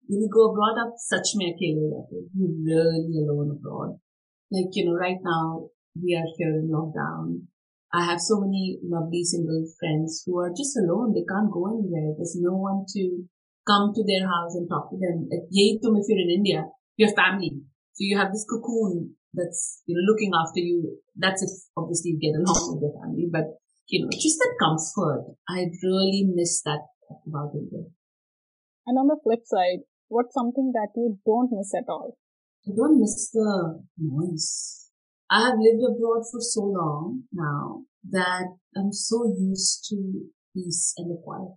when 0.10 0.20
you 0.26 0.30
go 0.34 0.52
abroad, 0.52 0.76
up 0.82 0.94
such 0.98 1.38
me 1.38 1.54
you're 1.54 2.10
really 2.34 3.24
alone 3.24 3.56
abroad. 3.56 4.00
Like, 4.52 4.74
you 4.74 4.90
know, 4.90 4.98
right 4.98 5.22
now, 5.22 5.70
we 5.96 6.16
are 6.16 6.28
here 6.38 6.60
in 6.60 6.70
lockdown. 6.70 7.48
I 7.94 8.06
have 8.06 8.22
so 8.22 8.40
many 8.40 8.80
lovely 8.84 9.24
single 9.24 9.66
friends 9.80 10.24
who 10.26 10.38
are 10.40 10.50
just 10.50 10.78
alone. 10.78 11.14
They 11.14 11.26
can't 11.26 11.52
go 11.52 11.66
anywhere. 11.66 12.14
There's 12.18 12.38
no 12.40 12.54
one 12.54 12.86
to 12.94 13.24
come 13.66 13.94
to 13.96 14.04
their 14.06 14.28
house 14.28 14.54
and 14.56 14.70
talk 14.70 14.92
to 14.92 14.98
them. 14.98 15.28
Like, 15.30 15.50
if 15.50 15.82
you're 15.82 16.22
in 16.22 16.30
India, 16.30 16.66
you 16.98 17.08
have 17.08 17.16
family. 17.16 17.62
So 17.94 18.06
you 18.06 18.18
have 18.18 18.32
this 18.32 18.46
cocoon 18.50 19.16
that's, 19.34 19.82
you 19.86 19.96
know, 19.96 20.06
looking 20.12 20.32
after 20.34 20.60
you. 20.60 20.98
That's 21.16 21.42
if 21.42 21.50
obviously 21.76 22.12
you 22.12 22.20
get 22.20 22.38
along 22.38 22.74
with 22.74 22.82
your 22.82 22.94
family, 23.02 23.28
but 23.32 23.58
you 23.88 24.06
know, 24.06 24.10
just 24.14 24.38
that 24.38 24.54
comfort. 24.62 25.34
I 25.50 25.66
really 25.82 26.30
miss 26.32 26.62
that 26.64 26.82
about 27.26 27.56
India. 27.56 27.90
And 28.86 28.98
on 28.98 29.08
the 29.08 29.18
flip 29.24 29.42
side, 29.46 29.80
what's 30.08 30.34
something 30.34 30.72
that 30.74 30.90
you 30.96 31.18
don't 31.26 31.50
miss 31.52 31.74
at 31.76 31.90
all? 31.90 32.18
I 32.68 32.72
don't 32.76 33.00
miss 33.00 33.32
the 33.34 33.82
noise. 33.98 34.89
I 35.30 35.46
have 35.46 35.60
lived 35.60 35.84
abroad 35.86 36.24
for 36.32 36.42
so 36.42 36.62
long 36.64 37.24
now 37.32 37.84
that 38.10 38.48
I'm 38.76 38.92
so 38.92 39.26
used 39.38 39.86
to 39.90 40.26
peace 40.54 40.94
and 40.98 41.12
the 41.12 41.22
quiet. 41.24 41.54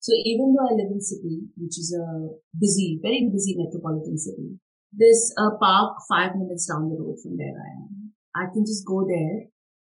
So 0.00 0.12
even 0.24 0.52
though 0.52 0.68
I 0.68 0.74
live 0.74 0.92
in 0.92 1.00
city, 1.00 1.48
which 1.56 1.78
is 1.78 1.96
a 1.96 2.34
busy, 2.58 2.98
very 3.00 3.30
busy 3.32 3.56
metropolitan 3.56 4.18
city, 4.18 4.58
there's 4.92 5.32
a 5.38 5.56
park 5.56 5.96
five 6.08 6.36
minutes 6.36 6.66
down 6.66 6.90
the 6.90 7.00
road 7.00 7.16
from 7.22 7.38
where 7.38 7.56
I 7.56 7.70
am. 7.80 8.12
I 8.34 8.52
can 8.52 8.66
just 8.66 8.84
go 8.84 9.06
there. 9.08 9.48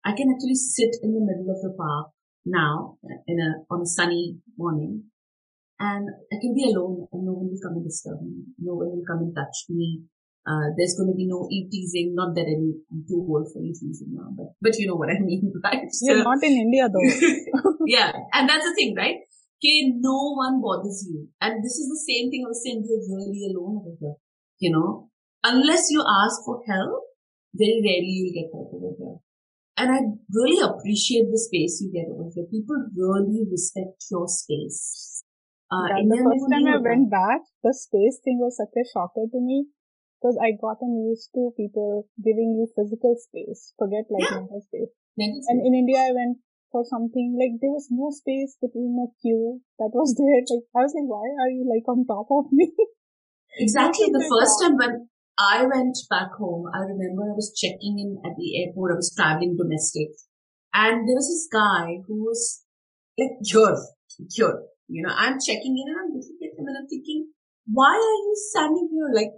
I 0.04 0.14
can 0.14 0.30
actually 0.30 0.54
sit 0.54 0.94
in 1.02 1.14
the 1.14 1.24
middle 1.24 1.50
of 1.50 1.62
the 1.62 1.74
park 1.76 2.10
now 2.44 2.98
in 3.26 3.40
a, 3.40 3.64
on 3.72 3.82
a 3.82 3.86
sunny 3.86 4.38
morning 4.58 5.04
and 5.80 6.08
I 6.32 6.36
can 6.40 6.54
be 6.54 6.70
alone 6.70 7.08
and 7.12 7.24
no 7.24 7.32
one 7.32 7.50
will 7.50 7.60
come 7.62 7.76
and 7.76 7.84
disturb 7.84 8.22
me. 8.22 8.44
No 8.58 8.74
one 8.74 8.90
will 8.90 9.04
come 9.08 9.18
and 9.18 9.34
touch 9.34 9.66
me. 9.68 10.02
Uh, 10.44 10.76
there's 10.76 10.92
going 10.92 11.08
to 11.08 11.16
be 11.16 11.24
no 11.24 11.48
e 11.48 11.64
teasing. 11.72 12.12
Not 12.12 12.36
that 12.36 12.44
any, 12.44 12.76
I'm 12.92 13.00
too 13.08 13.24
old 13.24 13.48
for 13.48 13.64
e 13.64 13.72
teasing 13.72 14.12
now, 14.12 14.28
but, 14.36 14.52
but 14.60 14.76
you 14.76 14.86
know 14.86 14.96
what 14.96 15.08
I 15.08 15.18
mean, 15.24 15.52
right? 15.64 15.88
So, 15.88 16.12
You're 16.12 16.24
not 16.24 16.44
in 16.44 16.52
India 16.52 16.88
though. 16.92 17.76
yeah. 17.86 18.12
And 18.32 18.48
that's 18.48 18.64
the 18.68 18.74
thing, 18.76 18.94
right? 18.94 19.24
Okay, 19.56 19.96
no 19.96 20.36
one 20.36 20.60
bothers 20.60 21.08
you. 21.08 21.28
And 21.40 21.64
this 21.64 21.80
is 21.80 21.88
the 21.88 22.02
same 22.04 22.28
thing 22.28 22.44
I 22.44 22.52
was 22.52 22.60
saying, 22.60 22.84
you're 22.84 23.08
really 23.08 23.48
alone 23.48 23.80
over 23.80 23.96
here. 23.96 24.16
You 24.60 24.72
know, 24.76 25.08
unless 25.42 25.88
you 25.88 26.04
ask 26.04 26.44
for 26.44 26.60
help, 26.68 27.08
very 27.56 27.80
rarely 27.80 28.12
you'll 28.12 28.36
get 28.36 28.52
help 28.52 28.68
over 28.68 28.92
here. 28.92 29.16
And 29.80 29.88
I 29.90 29.98
really 30.28 30.60
appreciate 30.60 31.32
the 31.32 31.40
space 31.40 31.80
you 31.80 31.88
get 31.88 32.12
over 32.12 32.28
here. 32.28 32.44
People 32.52 32.76
really 32.92 33.48
respect 33.50 34.04
your 34.10 34.28
space. 34.28 35.24
Uh, 35.72 35.88
the 36.04 36.20
first 36.20 36.46
time 36.52 36.68
I 36.68 36.78
went 36.78 37.10
back, 37.10 37.40
the 37.64 37.72
space 37.72 38.20
thing 38.22 38.38
was 38.38 38.60
such 38.60 38.76
a 38.76 38.84
shocker 38.92 39.24
to 39.32 39.40
me 39.40 39.72
because 40.24 40.40
I 40.40 40.56
gotten 40.56 41.04
used 41.04 41.28
to 41.36 41.52
people 41.52 42.08
giving 42.16 42.56
you 42.56 42.64
physical 42.72 43.12
space, 43.20 43.76
forget 43.76 44.08
like 44.08 44.24
yeah. 44.24 44.40
mental 44.40 44.64
space. 44.64 44.88
Mental 45.20 45.44
and 45.52 45.60
in 45.60 45.76
India, 45.76 46.00
I 46.00 46.16
went 46.16 46.40
for 46.72 46.80
something 46.88 47.36
like 47.36 47.60
there 47.60 47.76
was 47.76 47.92
no 47.92 48.08
space 48.08 48.56
between 48.56 48.96
a 49.04 49.12
queue 49.20 49.60
that 49.76 49.92
was 49.92 50.14
there. 50.18 50.40
Like 50.48 50.64
I 50.72 50.80
was 50.80 50.96
like, 50.96 51.04
why 51.04 51.28
are 51.44 51.52
you 51.52 51.68
like 51.68 51.84
on 51.84 52.08
top 52.08 52.32
of 52.32 52.48
me? 52.50 52.72
Exactly. 53.56 54.10
the 54.10 54.26
first 54.26 54.58
time 54.58 54.74
when 54.74 55.06
I 55.38 55.62
went 55.62 55.94
back 56.10 56.34
home, 56.34 56.66
I 56.74 56.80
remember 56.90 57.22
I 57.22 57.38
was 57.38 57.54
checking 57.54 58.02
in 58.02 58.18
at 58.26 58.34
the 58.34 58.50
airport. 58.58 58.90
I 58.90 58.98
was 58.98 59.14
traveling 59.14 59.54
domestic, 59.54 60.10
and 60.74 61.06
there 61.06 61.14
was 61.14 61.30
this 61.30 61.46
guy 61.46 62.02
who 62.02 62.24
was 62.24 62.64
like, 63.14 63.38
"Here, 63.46 63.78
here." 64.34 64.58
You 64.88 65.06
know, 65.06 65.14
I'm 65.14 65.38
checking 65.38 65.78
in 65.78 65.86
and 65.86 65.98
I'm 66.02 66.10
looking 66.18 66.34
at 66.42 66.58
him 66.58 66.66
and 66.66 66.76
I'm 66.82 66.88
thinking, 66.90 67.30
why 67.66 67.94
are 67.96 68.20
you 68.26 68.34
standing 68.50 68.88
here? 68.92 69.08
Like, 69.14 69.32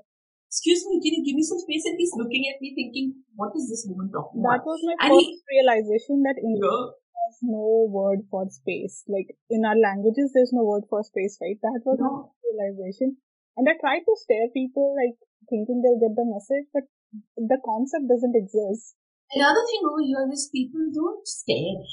excuse 0.57 0.89
me, 0.89 0.97
can 1.05 1.21
you 1.21 1.23
give 1.29 1.37
me 1.37 1.45
some 1.45 1.61
space? 1.61 1.85
And 1.85 2.01
he's 2.01 2.17
looking 2.17 2.49
at 2.49 2.57
me 2.65 2.73
thinking, 2.73 3.21
what 3.37 3.53
is 3.53 3.69
this 3.69 3.85
woman 3.85 4.09
talking 4.09 4.41
that 4.41 4.57
about? 4.57 4.65
That 4.65 4.73
was 4.73 4.81
my 4.89 4.97
and 5.05 5.13
first 5.13 5.29
he, 5.29 5.53
realization 5.53 6.25
that 6.25 6.41
English 6.41 6.65
yeah. 6.65 6.97
has 6.97 7.35
no 7.45 7.85
word 7.93 8.25
for 8.33 8.49
space. 8.49 9.05
Like 9.05 9.37
in 9.53 9.69
our 9.69 9.77
languages, 9.77 10.33
there's 10.33 10.57
no 10.57 10.65
word 10.65 10.89
for 10.89 11.05
space, 11.05 11.37
right? 11.45 11.61
That 11.61 11.85
was 11.85 12.01
no. 12.01 12.09
my 12.09 12.33
realization. 12.41 13.21
And 13.61 13.69
I 13.69 13.77
tried 13.77 14.09
to 14.09 14.15
stare 14.17 14.49
people 14.57 14.97
like 14.97 15.21
thinking 15.53 15.85
they'll 15.85 16.01
get 16.01 16.17
the 16.17 16.25
message, 16.25 16.73
but 16.73 16.89
the 17.37 17.61
concept 17.61 18.09
doesn't 18.09 18.33
exist. 18.33 18.97
Another 19.37 19.61
thing 19.69 19.85
over 19.85 20.01
here 20.01 20.25
is 20.33 20.49
people 20.49 20.89
don't 20.89 21.25
stare. 21.29 21.85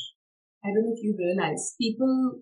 I 0.63 0.71
don't 0.71 0.87
know 0.87 0.95
if 0.95 1.03
you 1.03 1.11
realize 1.19 1.75
people 1.75 2.39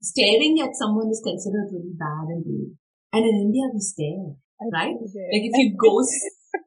staring 0.00 0.56
at 0.64 0.72
someone 0.72 1.12
is 1.12 1.20
considered 1.20 1.68
really 1.68 1.92
bad 1.92 2.32
and 2.32 2.48
rude. 2.48 2.80
And 3.12 3.28
in 3.28 3.52
India, 3.52 3.68
we 3.68 3.80
stare 3.84 4.40
right? 4.68 4.96
Like 5.00 5.44
if 5.48 5.54
you 5.56 5.76
go 5.80 6.04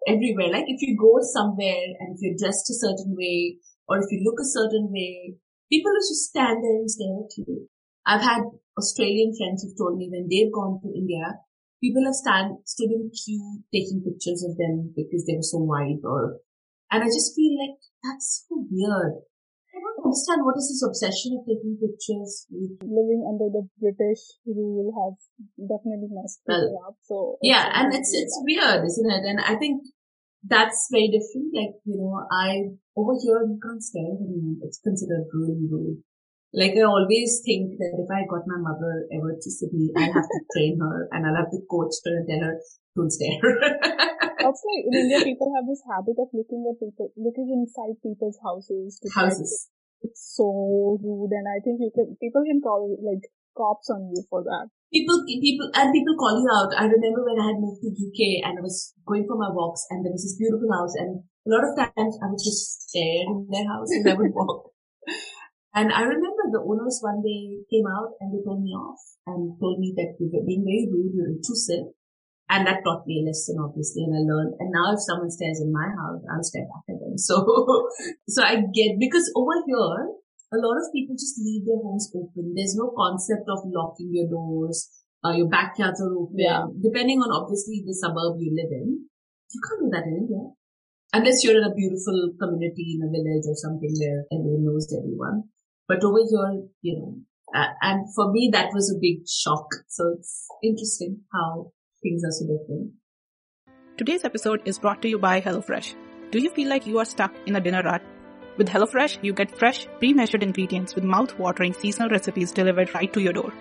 everywhere, 0.08 0.50
like 0.50 0.66
if 0.68 0.82
you 0.82 0.98
go 0.98 1.22
somewhere 1.22 1.86
and 2.00 2.16
if 2.16 2.20
you're 2.22 2.40
dressed 2.40 2.70
a 2.70 2.76
certain 2.82 3.14
way 3.14 3.58
or 3.88 4.00
if 4.00 4.10
you 4.10 4.26
look 4.26 4.40
a 4.42 4.50
certain 4.50 4.90
way, 4.90 5.38
people 5.70 5.92
will 5.92 6.10
just 6.10 6.34
stand 6.34 6.64
there 6.64 6.82
and 6.82 6.90
stare 6.90 7.22
at 7.22 7.38
you. 7.38 7.70
I've 8.06 8.26
had 8.26 8.44
Australian 8.78 9.34
friends 9.38 9.64
who've 9.64 9.78
told 9.78 9.98
me 9.98 10.10
when 10.10 10.28
they've 10.28 10.52
gone 10.52 10.82
to 10.82 10.90
India, 10.90 11.40
people 11.82 12.04
have 12.06 12.18
stand, 12.18 12.58
stood 12.66 12.90
in 12.90 13.12
queue 13.14 13.62
taking 13.74 14.02
pictures 14.02 14.44
of 14.44 14.58
them 14.58 14.94
because 14.96 15.26
they 15.26 15.36
were 15.36 15.46
so 15.46 15.60
white 15.60 16.02
or, 16.04 16.40
and 16.92 17.04
I 17.04 17.08
just 17.08 17.36
feel 17.36 17.54
like 17.60 17.78
that's 18.02 18.46
so 18.50 18.66
weird. 18.70 19.22
I 20.14 20.22
understand 20.22 20.46
what 20.46 20.62
is 20.62 20.70
this 20.70 20.86
obsession 20.86 21.42
of 21.42 21.42
taking 21.42 21.74
pictures. 21.82 22.46
Living 22.86 23.26
under 23.26 23.50
the 23.50 23.66
British 23.82 24.22
rule 24.46 24.94
has 24.94 25.18
definitely 25.58 26.14
messed 26.14 26.46
well, 26.46 26.70
up. 26.86 27.02
So 27.02 27.42
yeah, 27.42 27.66
and 27.74 27.90
it's 27.90 28.14
it's 28.14 28.38
that. 28.38 28.46
weird, 28.46 28.86
isn't 28.86 29.10
it? 29.10 29.26
And 29.26 29.42
I 29.42 29.58
think 29.58 29.82
that's 30.46 30.86
very 30.94 31.10
different. 31.10 31.50
Like 31.50 31.82
you 31.90 31.98
know, 31.98 32.14
I 32.30 32.78
over 32.94 33.18
here 33.18 33.42
you 33.42 33.58
can't 33.58 33.82
stare 33.82 34.06
at 34.06 34.22
anyone. 34.22 34.62
It's 34.62 34.78
considered 34.86 35.26
really 35.34 35.66
rude. 35.66 36.06
Like 36.54 36.78
I 36.78 36.86
always 36.86 37.42
think 37.42 37.82
that 37.82 37.98
if 37.98 38.06
I 38.14 38.30
got 38.30 38.46
my 38.46 38.62
mother 38.62 39.10
ever 39.18 39.34
to 39.34 39.50
Sydney, 39.50 39.90
I'll 39.98 40.14
have 40.14 40.30
to 40.30 40.42
train 40.54 40.78
her 40.78 41.10
and 41.10 41.26
I'll 41.26 41.42
have 41.42 41.50
to 41.50 41.66
coach 41.66 41.98
her 42.06 42.22
and 42.22 42.30
tell 42.30 42.46
her, 42.46 42.62
don't 42.94 43.10
stare. 43.10 43.42
That's 44.38 44.62
why 44.62 44.78
in 44.86 44.94
India, 44.94 45.26
people 45.26 45.50
have 45.58 45.66
this 45.66 45.82
habit 45.90 46.22
of 46.22 46.30
looking 46.30 46.70
at 46.70 46.78
people, 46.78 47.10
looking 47.18 47.50
inside 47.50 47.98
people's 48.06 48.38
houses. 48.46 49.02
houses. 49.10 49.74
It's 50.04 50.36
so 50.36 51.00
rude 51.00 51.32
and 51.32 51.48
I 51.48 51.64
think 51.64 51.80
you 51.80 51.92
can, 51.96 52.18
people 52.20 52.44
can 52.44 52.60
call 52.60 52.92
like 53.00 53.24
cops 53.56 53.90
on 53.90 54.12
you 54.12 54.22
for 54.30 54.44
that. 54.44 54.68
People, 54.92 55.24
people, 55.26 55.72
and 55.74 55.90
people 55.90 56.14
call 56.20 56.38
you 56.38 56.50
out. 56.52 56.70
I 56.78 56.86
remember 56.86 57.26
when 57.26 57.40
I 57.40 57.50
had 57.50 57.64
moved 57.64 57.82
to 57.82 57.90
UK 57.90 58.46
and 58.46 58.60
I 58.60 58.62
was 58.62 58.94
going 59.08 59.26
for 59.26 59.38
my 59.38 59.50
walks 59.50 59.88
and 59.90 60.06
there 60.06 60.12
was 60.12 60.22
this 60.22 60.38
beautiful 60.38 60.70
house 60.70 60.94
and 61.00 61.24
a 61.48 61.50
lot 61.50 61.66
of 61.66 61.74
times 61.74 62.20
I 62.22 62.30
would 62.30 62.44
just 62.44 62.90
stare 62.90 63.26
in 63.26 63.48
their 63.50 63.66
house 63.66 63.90
and 63.90 64.06
I 64.06 64.14
would 64.14 64.34
walk. 64.38 64.72
And 65.74 65.92
I 65.92 66.04
remember 66.04 66.46
the 66.52 66.62
owners 66.62 67.02
one 67.02 67.26
day 67.26 67.66
came 67.72 67.90
out 67.90 68.14
and 68.22 68.30
they 68.30 68.46
told 68.46 68.62
me 68.62 68.72
off 68.78 69.02
and 69.26 69.58
told 69.60 69.80
me 69.80 69.94
that 69.98 70.14
we 70.20 70.30
were 70.30 70.46
being 70.46 70.62
very 70.62 70.86
rude, 70.86 71.18
you're 71.18 71.34
intrusive. 71.34 71.98
And 72.50 72.68
that 72.68 72.84
taught 72.84 73.08
me 73.08 73.24
a 73.24 73.28
lesson, 73.28 73.58
obviously, 73.58 74.04
and 74.04 74.14
I 74.14 74.22
learned. 74.22 74.54
And 74.60 74.70
now 74.70 74.94
if 74.94 75.00
someone 75.00 75.32
stares 75.32 75.62
in 75.64 75.72
my 75.72 75.88
house, 75.90 76.22
I'll 76.28 76.44
stare 76.44 76.68
back 76.68 76.86
at 76.90 77.00
them. 77.00 77.16
So, 77.24 77.40
so 78.28 78.44
I 78.44 78.62
get, 78.74 79.00
because 79.00 79.32
over 79.36 79.58
here, 79.66 80.12
a 80.54 80.60
lot 80.62 80.78
of 80.78 80.94
people 80.94 81.16
just 81.16 81.40
leave 81.40 81.66
their 81.66 81.82
homes 81.82 82.12
open. 82.14 82.54
There's 82.54 82.76
no 82.76 82.94
concept 82.94 83.50
of 83.50 83.66
locking 83.66 84.14
your 84.14 84.30
doors. 84.30 84.92
Uh, 85.24 85.32
your 85.32 85.48
backyards 85.48 86.02
are 86.02 86.14
open. 86.14 86.36
Yeah. 86.38 86.68
Depending 86.82 87.20
on 87.24 87.32
obviously 87.32 87.82
the 87.86 87.96
suburb 87.96 88.38
you 88.38 88.54
live 88.54 88.70
in. 88.70 89.08
You 89.50 89.60
can't 89.64 89.82
do 89.82 89.90
that 89.96 90.06
in 90.06 90.28
India. 90.28 90.44
Unless 91.14 91.44
you're 91.44 91.58
in 91.58 91.64
a 91.64 91.74
beautiful 91.74 92.34
community 92.38 92.98
in 92.98 93.08
a 93.08 93.10
village 93.10 93.46
or 93.48 93.56
something 93.56 93.94
where 93.98 94.26
everyone 94.34 94.66
knows 94.66 94.90
everyone. 94.92 95.50
But 95.88 96.04
over 96.04 96.22
here, 96.22 96.68
you 96.82 97.00
know, 97.00 97.22
uh, 97.54 97.70
and 97.82 98.06
for 98.14 98.32
me, 98.32 98.50
that 98.52 98.74
was 98.74 98.90
a 98.90 99.00
big 99.00 99.28
shock. 99.28 99.68
So 99.88 100.16
it's 100.18 100.48
interesting 100.64 101.22
how 101.32 101.72
things 102.04 102.24
are 102.24 102.32
so 102.32 102.46
different. 102.46 102.92
Today's 103.98 104.26
episode 104.26 104.62
is 104.66 104.78
brought 104.78 105.02
to 105.02 105.10
you 105.10 105.18
by 105.18 105.40
HelloFresh. 105.42 105.96
Do 106.32 106.40
you 106.40 106.50
feel 106.50 106.70
like 106.70 106.86
you 106.86 107.00
are 107.00 107.06
stuck 107.06 107.34
in 107.46 107.56
a 107.56 107.62
dinner 107.62 107.82
rut? 107.84 108.02
With 108.58 108.68
HelloFresh, 108.68 109.24
you 109.24 109.34
get 109.34 109.58
fresh, 109.58 109.88
pre-measured 110.00 110.44
ingredients 110.44 110.96
with 110.96 111.04
mouth-watering 111.04 111.74
seasonal 111.74 112.10
recipes 112.10 112.52
delivered 112.52 112.94
right 112.94 113.12
to 113.14 113.22
your 113.22 113.34
door. 113.34 113.54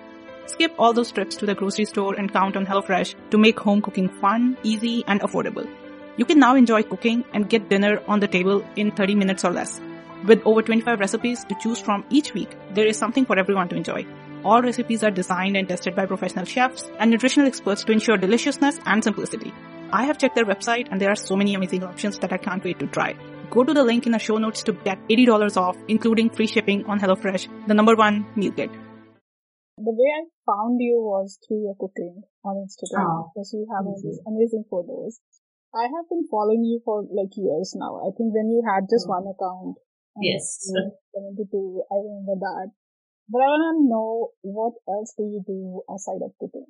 Skip 0.46 0.74
all 0.78 0.92
those 0.92 1.12
trips 1.12 1.36
to 1.36 1.46
the 1.46 1.54
grocery 1.54 1.84
store 1.84 2.14
and 2.14 2.32
count 2.32 2.56
on 2.56 2.66
HelloFresh 2.66 3.14
to 3.30 3.38
make 3.38 3.60
home 3.60 3.80
cooking 3.80 4.08
fun, 4.08 4.58
easy, 4.62 5.04
and 5.06 5.20
affordable. 5.20 5.68
You 6.16 6.24
can 6.24 6.38
now 6.38 6.56
enjoy 6.56 6.82
cooking 6.82 7.24
and 7.32 7.48
get 7.48 7.70
dinner 7.70 8.02
on 8.08 8.20
the 8.20 8.28
table 8.28 8.66
in 8.76 8.90
30 8.90 9.14
minutes 9.14 9.44
or 9.44 9.50
less. 9.50 9.80
With 10.26 10.42
over 10.44 10.62
25 10.62 11.00
recipes 11.00 11.44
to 11.44 11.56
choose 11.62 11.80
from 11.80 12.04
each 12.10 12.34
week, 12.34 12.56
there 12.74 12.86
is 12.86 12.98
something 12.98 13.24
for 13.24 13.38
everyone 13.38 13.68
to 13.68 13.76
enjoy. 13.76 14.04
All 14.44 14.60
recipes 14.60 15.04
are 15.04 15.10
designed 15.10 15.56
and 15.56 15.68
tested 15.68 15.94
by 15.94 16.06
professional 16.06 16.44
chefs 16.44 16.90
and 16.98 17.10
nutritional 17.10 17.46
experts 17.46 17.84
to 17.84 17.92
ensure 17.92 18.16
deliciousness 18.16 18.80
and 18.86 19.04
simplicity. 19.04 19.52
I 19.92 20.04
have 20.04 20.18
checked 20.18 20.34
their 20.34 20.44
website 20.44 20.88
and 20.90 21.00
there 21.00 21.10
are 21.10 21.16
so 21.16 21.36
many 21.36 21.54
amazing 21.54 21.84
options 21.84 22.18
that 22.18 22.32
I 22.32 22.38
can't 22.38 22.64
wait 22.64 22.80
to 22.80 22.86
try. 22.88 23.14
Go 23.50 23.62
to 23.62 23.72
the 23.72 23.84
link 23.84 24.06
in 24.06 24.12
the 24.12 24.18
show 24.18 24.38
notes 24.38 24.62
to 24.64 24.72
get 24.72 24.98
$80 25.08 25.56
off, 25.56 25.76
including 25.86 26.30
free 26.30 26.46
shipping 26.46 26.84
on 26.86 26.98
HelloFresh, 26.98 27.68
the 27.68 27.74
number 27.74 27.94
one 27.94 28.26
meal 28.34 28.52
kit. 28.52 28.70
The 29.78 29.94
way 29.94 30.10
I 30.10 30.24
found 30.44 30.80
you 30.80 30.98
was 30.98 31.38
through 31.46 31.62
your 31.62 31.76
cooking 31.78 32.22
on 32.44 32.66
Instagram 32.66 33.06
oh, 33.06 33.30
because 33.34 33.52
you 33.52 33.66
have 33.70 33.86
all 33.86 34.00
these 34.02 34.20
amazing 34.26 34.64
photos. 34.68 35.20
I 35.74 35.82
have 35.82 36.08
been 36.10 36.26
following 36.30 36.64
you 36.64 36.80
for 36.84 37.02
like 37.02 37.36
years 37.36 37.74
now. 37.76 38.00
I 38.02 38.10
think 38.16 38.34
when 38.34 38.50
you 38.50 38.62
had 38.66 38.90
just 38.90 39.06
oh. 39.08 39.12
one 39.12 39.26
account, 39.30 39.76
Yes. 40.20 40.68
72, 41.14 41.82
I 41.90 41.96
remember 41.96 42.36
that. 42.40 42.70
But 43.28 43.42
I 43.42 43.48
want 43.48 43.64
to 43.70 43.88
know 43.88 44.30
what 44.42 44.74
else 44.88 45.14
do 45.16 45.24
you 45.24 45.42
do 45.46 45.82
outside 45.90 46.22
of 46.22 46.32
cooking? 46.38 46.66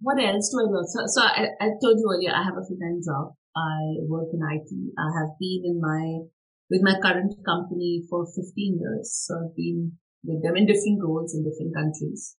What 0.00 0.22
else 0.22 0.50
do 0.52 0.62
I 0.62 0.66
do? 0.68 0.80
So, 0.86 0.98
so 1.06 1.20
I, 1.22 1.48
I 1.60 1.68
told 1.80 1.98
you 1.98 2.08
earlier, 2.10 2.34
I 2.34 2.44
have 2.44 2.58
a 2.58 2.64
full-time 2.64 3.00
job. 3.04 3.34
I 3.56 4.02
work 4.06 4.28
in 4.32 4.42
IT. 4.42 4.70
I 4.98 5.08
have 5.18 5.38
been 5.38 5.62
in 5.64 5.80
my, 5.80 6.26
with 6.70 6.82
my 6.82 6.98
current 7.00 7.34
company 7.44 8.02
for 8.10 8.26
15 8.26 8.78
years. 8.80 9.26
So 9.26 9.34
I've 9.34 9.56
been 9.56 9.98
with 10.24 10.42
them 10.42 10.56
in 10.56 10.66
different 10.66 11.00
roles 11.02 11.34
in 11.34 11.44
different 11.44 11.74
countries. 11.74 12.36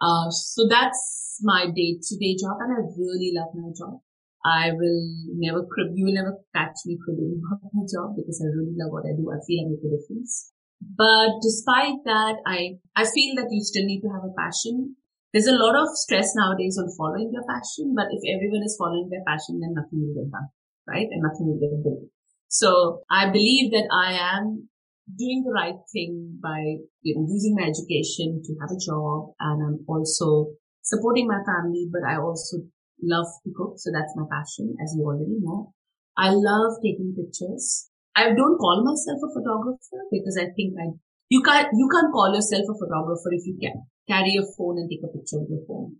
Uh, 0.00 0.30
so 0.30 0.66
that's 0.68 1.38
my 1.42 1.66
day-to-day 1.66 2.36
job 2.40 2.58
and 2.60 2.72
I 2.72 2.80
really 2.96 3.32
love 3.36 3.54
my 3.54 3.70
job. 3.76 4.00
I 4.44 4.72
will 4.72 5.04
never 5.36 5.66
crib, 5.68 5.92
you 5.94 6.06
will 6.06 6.16
never 6.16 6.38
catch 6.56 6.80
me 6.86 6.96
cribbing 7.04 7.40
about 7.44 7.70
my 7.74 7.84
job 7.84 8.16
because 8.16 8.40
I 8.40 8.48
really 8.48 8.72
love 8.74 8.90
what 8.90 9.04
I 9.04 9.12
do. 9.12 9.28
I 9.28 9.38
feel 9.44 9.68
I 9.68 9.70
make 9.70 9.84
a 9.84 9.92
difference. 9.92 10.52
But 10.80 11.40
despite 11.42 12.00
that, 12.04 12.40
I, 12.46 12.80
I 12.96 13.04
feel 13.04 13.36
that 13.36 13.48
you 13.50 13.62
still 13.62 13.84
need 13.84 14.00
to 14.00 14.08
have 14.08 14.24
a 14.24 14.34
passion. 14.36 14.96
There's 15.32 15.46
a 15.46 15.60
lot 15.60 15.76
of 15.76 15.88
stress 15.94 16.32
nowadays 16.34 16.78
on 16.78 16.90
following 16.96 17.30
your 17.32 17.44
passion, 17.46 17.94
but 17.94 18.08
if 18.10 18.24
everyone 18.26 18.64
is 18.64 18.76
following 18.78 19.08
their 19.08 19.22
passion, 19.26 19.60
then 19.60 19.74
nothing 19.74 20.02
will 20.02 20.16
get 20.16 20.32
done, 20.32 20.48
right? 20.88 21.06
And 21.06 21.22
nothing 21.22 21.46
will 21.46 21.60
get 21.60 21.84
done. 21.84 22.10
So 22.48 23.02
I 23.10 23.30
believe 23.30 23.70
that 23.70 23.86
I 23.92 24.18
am 24.34 24.68
doing 25.06 25.44
the 25.44 25.52
right 25.52 25.78
thing 25.92 26.38
by 26.42 26.82
you 27.02 27.14
know, 27.14 27.26
using 27.28 27.54
my 27.54 27.66
education 27.66 28.42
to 28.42 28.54
have 28.60 28.70
a 28.70 28.80
job 28.80 29.34
and 29.38 29.62
I'm 29.62 29.78
also 29.86 30.54
supporting 30.82 31.28
my 31.28 31.38
family, 31.46 31.88
but 31.90 32.02
I 32.02 32.16
also 32.16 32.58
love 33.02 33.26
to 33.44 33.50
cook, 33.56 33.74
so 33.76 33.90
that's 33.92 34.12
my 34.16 34.24
passion, 34.30 34.74
as 34.82 34.94
you 34.96 35.04
already 35.04 35.38
know. 35.40 35.72
I 36.16 36.30
love 36.30 36.78
taking 36.82 37.14
pictures. 37.14 37.89
I 38.16 38.34
don't 38.34 38.58
call 38.58 38.82
myself 38.84 39.20
a 39.22 39.30
photographer 39.32 40.00
because 40.10 40.36
I 40.36 40.50
think 40.56 40.74
I, 40.78 40.92
you 41.28 41.42
can't, 41.42 41.68
you 41.72 41.88
can't 41.88 42.12
call 42.12 42.34
yourself 42.34 42.64
a 42.68 42.78
photographer 42.78 43.30
if 43.32 43.46
you 43.46 43.56
can 43.60 43.86
carry 44.08 44.36
a 44.36 44.44
phone 44.56 44.78
and 44.78 44.90
take 44.90 45.04
a 45.04 45.12
picture 45.12 45.38
with 45.38 45.50
your 45.50 45.64
phone, 45.66 45.94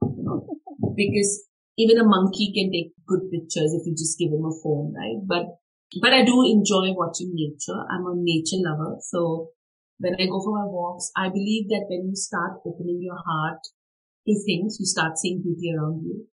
because 0.96 1.46
even 1.78 1.98
a 1.98 2.04
monkey 2.04 2.52
can 2.52 2.72
take 2.72 2.92
good 3.06 3.30
pictures 3.30 3.72
if 3.72 3.86
you 3.86 3.94
just 3.94 4.18
give 4.18 4.32
him 4.32 4.44
a 4.44 4.52
phone, 4.62 4.92
right? 4.92 5.22
But, 5.24 5.60
but 6.00 6.12
I 6.12 6.24
do 6.24 6.42
enjoy 6.42 6.92
watching 6.92 7.32
nature. 7.32 7.78
I'm 7.90 8.06
a 8.06 8.14
nature 8.16 8.58
lover. 8.58 8.98
So 9.00 9.50
when 9.98 10.14
I 10.14 10.26
go 10.26 10.42
for 10.42 10.58
my 10.58 10.66
walks, 10.66 11.10
I 11.16 11.28
believe 11.28 11.68
that 11.68 11.86
when 11.88 12.08
you 12.08 12.16
start 12.16 12.60
opening 12.66 13.00
your 13.00 13.18
heart 13.24 13.60
to 14.26 14.34
things, 14.44 14.78
you 14.80 14.86
start 14.86 15.18
seeing 15.18 15.42
beauty 15.42 15.72
around 15.76 16.02
you. 16.04 16.26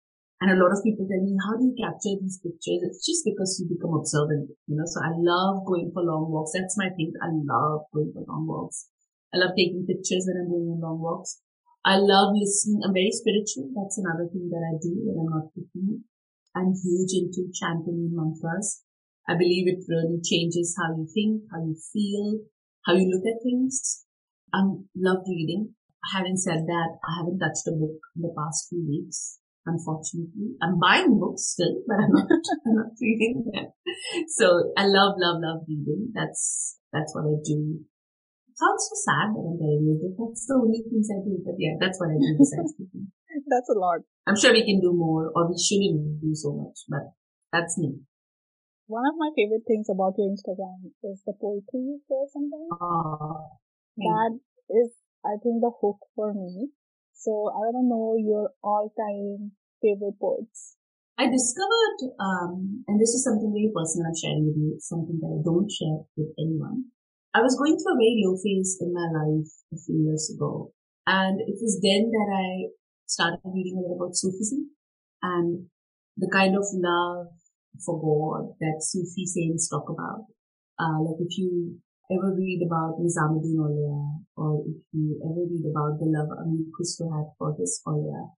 And 0.44 0.52
a 0.52 0.60
lot 0.60 0.76
of 0.76 0.84
people 0.84 1.08
tell 1.08 1.24
me, 1.24 1.32
how 1.40 1.56
do 1.56 1.64
you 1.64 1.72
capture 1.72 2.20
these 2.20 2.36
pictures? 2.36 2.84
It's 2.84 3.00
just 3.00 3.24
because 3.24 3.56
you 3.56 3.64
become 3.64 3.96
observant, 3.96 4.52
you 4.68 4.76
know. 4.76 4.84
So 4.84 5.00
I 5.00 5.16
love 5.16 5.64
going 5.64 5.88
for 5.88 6.04
long 6.04 6.28
walks. 6.28 6.52
That's 6.52 6.76
my 6.76 6.92
thing. 6.92 7.16
I 7.16 7.32
love 7.32 7.88
going 7.96 8.12
for 8.12 8.28
long 8.28 8.44
walks. 8.44 8.92
I 9.32 9.40
love 9.40 9.56
taking 9.56 9.88
pictures 9.88 10.28
when 10.28 10.36
I'm 10.36 10.52
going 10.52 10.68
on 10.68 10.84
long 10.84 11.00
walks. 11.00 11.40
I 11.80 11.96
love 11.96 12.36
listening. 12.36 12.84
I'm 12.84 12.92
very 12.92 13.08
spiritual. 13.08 13.72
That's 13.72 13.96
another 13.96 14.28
thing 14.28 14.52
that 14.52 14.60
I 14.60 14.76
do 14.84 14.92
when 15.08 15.16
I'm 15.16 15.32
not 15.32 15.48
cooking. 15.56 16.04
I'm 16.52 16.76
huge 16.76 17.16
into 17.16 17.48
chanting 17.48 18.12
mantras. 18.12 18.84
I 19.24 19.40
believe 19.40 19.64
it 19.64 19.88
really 19.88 20.20
changes 20.20 20.76
how 20.76 20.92
you 20.92 21.08
think, 21.08 21.48
how 21.48 21.64
you 21.64 21.72
feel, 21.72 22.44
how 22.84 22.92
you 22.92 23.08
look 23.08 23.24
at 23.24 23.40
things. 23.40 24.04
I 24.52 24.60
love 24.92 25.24
reading. 25.24 25.72
Having 26.12 26.36
said 26.36 26.68
that, 26.68 27.00
I 27.00 27.16
haven't 27.16 27.40
touched 27.40 27.64
a 27.64 27.72
book 27.72 27.96
in 28.12 28.28
the 28.28 28.34
past 28.36 28.68
few 28.68 28.84
weeks 28.84 29.40
unfortunately. 29.66 30.56
I'm 30.62 30.78
buying 30.78 31.18
books 31.18 31.56
still, 31.56 31.82
but 31.86 31.96
I'm 32.00 32.12
not, 32.12 32.28
I'm 32.66 32.74
not 32.74 32.92
reading 33.00 33.44
them. 33.52 33.72
So 34.28 34.72
I 34.76 34.86
love, 34.86 35.16
love, 35.18 35.40
love 35.40 35.64
reading. 35.68 36.12
That's, 36.14 36.78
that's 36.92 37.14
what 37.14 37.24
I 37.24 37.36
do. 37.44 37.80
It 38.48 38.56
sounds 38.56 38.86
so 38.86 38.94
sad 38.94 39.34
that 39.34 39.42
I'm 39.42 39.58
telling 39.58 39.82
you 39.82 39.98
that 39.98 40.14
that's 40.14 40.46
the 40.46 40.54
only 40.54 40.84
things 40.86 41.10
I 41.10 41.18
do, 41.26 41.42
but 41.42 41.58
yeah, 41.58 41.74
that's 41.80 41.98
what 41.98 42.14
I 42.14 42.18
do 42.20 42.38
besides 42.38 42.74
that's 43.50 43.68
a 43.68 43.78
lot. 43.78 44.06
I'm 44.26 44.38
sure 44.38 44.52
we 44.52 44.62
can 44.64 44.80
do 44.80 44.94
more 44.94 45.32
or 45.34 45.50
we 45.50 45.58
shouldn't 45.58 46.22
do 46.22 46.32
so 46.34 46.54
much, 46.54 46.86
but 46.88 47.12
that's 47.50 47.76
me. 47.78 47.98
One 48.86 49.08
of 49.08 49.16
my 49.16 49.30
favorite 49.34 49.64
things 49.66 49.88
about 49.88 50.14
your 50.18 50.28
Instagram 50.28 50.92
is 51.02 51.22
the 51.26 51.32
poetry 51.34 51.82
you 51.82 52.00
share 52.06 52.28
sometimes. 52.30 52.68
Oh, 52.78 53.48
that 53.96 54.38
is, 54.70 54.92
I 55.24 55.40
think, 55.42 55.64
the 55.64 55.72
hook 55.72 55.98
for 56.14 56.34
me 56.34 56.68
so 57.14 57.48
I 57.54 57.58
want 57.64 57.78
to 57.78 57.86
know 57.86 58.18
your 58.18 58.50
all-time 58.62 59.52
favorite 59.80 60.18
poets. 60.20 60.76
I 61.16 61.30
discovered, 61.30 62.10
um, 62.18 62.84
and 62.90 62.98
this 62.98 63.14
is 63.14 63.22
something 63.22 63.54
very 63.54 63.70
personal 63.70 64.10
I'm 64.10 64.18
sharing 64.18 64.50
with 64.50 64.58
you, 64.58 64.76
something 64.82 65.22
that 65.22 65.30
I 65.30 65.40
don't 65.46 65.70
share 65.70 66.02
with 66.18 66.34
anyone. 66.36 66.90
I 67.34 67.40
was 67.40 67.54
going 67.54 67.78
through 67.78 67.94
a 67.94 68.02
very 68.02 68.18
low 68.22 68.34
phase 68.34 68.78
in 68.82 68.90
my 68.90 69.06
life 69.10 69.50
a 69.74 69.78
few 69.78 70.10
years 70.10 70.30
ago. 70.34 70.74
And 71.06 71.40
it 71.40 71.58
was 71.62 71.78
then 71.82 72.10
that 72.10 72.30
I 72.34 72.74
started 73.06 73.42
reading 73.44 73.78
a 73.78 73.82
lot 73.86 73.96
about 73.96 74.16
Sufism 74.16 74.70
and 75.22 75.66
the 76.16 76.30
kind 76.32 76.56
of 76.56 76.64
love 76.74 77.30
for 77.84 77.98
God 77.98 78.54
that 78.60 78.82
Sufi 78.82 79.26
saints 79.26 79.68
talk 79.68 79.86
about. 79.88 80.26
Uh, 80.78 81.02
like 81.02 81.18
if 81.20 81.38
you 81.38 81.78
ever 82.12 82.34
read 82.36 82.60
about 82.66 83.00
Nizamuddin 83.00 83.56
Aulia 83.56 84.24
or 84.36 84.64
if 84.66 84.82
you 84.92 85.16
ever 85.24 85.44
read 85.48 85.64
about 85.70 85.96
the 85.98 86.08
love 86.10 86.30
Amir 86.36 86.68
Khusro 86.74 87.08
had 87.12 87.32
for 87.38 87.56
his 87.58 87.80
Aulia. 87.86 88.28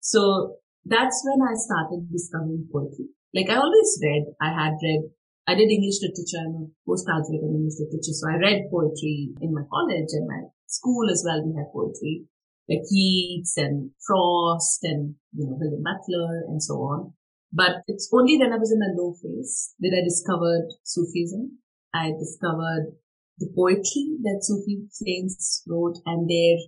So 0.00 0.56
that's 0.84 1.24
when 1.24 1.40
I 1.40 1.54
started 1.56 2.10
discovering 2.12 2.68
poetry. 2.72 3.08
Like 3.34 3.48
I 3.48 3.56
always 3.56 3.98
read, 4.02 4.34
I 4.40 4.52
had 4.52 4.76
read, 4.82 5.08
I 5.46 5.54
did 5.54 5.70
English 5.70 6.00
literature, 6.04 6.44
I'm 6.44 6.56
a 6.56 6.64
postgraduate 6.84 7.44
in 7.44 7.56
English 7.56 7.80
literature, 7.80 8.12
so 8.12 8.28
I 8.28 8.36
read 8.36 8.68
poetry 8.70 9.32
in 9.40 9.52
my 9.52 9.64
college 9.68 10.12
and 10.12 10.28
my 10.28 10.48
school 10.66 11.08
as 11.10 11.24
well. 11.24 11.44
We 11.44 11.56
had 11.56 11.72
poetry 11.72 12.28
like 12.68 12.84
Keats 12.88 13.56
and 13.56 13.90
Frost 14.06 14.84
and, 14.84 15.16
you 15.32 15.46
know, 15.46 15.56
William 15.56 15.82
Butler 15.82 16.44
and 16.48 16.62
so 16.62 16.74
on. 16.84 17.14
But 17.52 17.80
it's 17.86 18.10
only 18.12 18.36
when 18.36 18.52
I 18.52 18.58
was 18.58 18.72
in 18.72 18.84
a 18.84 18.92
low 18.92 19.14
phase 19.16 19.72
that 19.80 19.96
I 19.96 20.04
discovered 20.04 20.68
Sufism. 20.84 21.58
I 21.94 22.12
discovered 22.18 22.94
the 23.38 23.48
poetry 23.54 24.18
that 24.22 24.42
Sufi 24.42 24.86
saints 24.90 25.62
wrote 25.66 25.96
and 26.06 26.28
their 26.28 26.58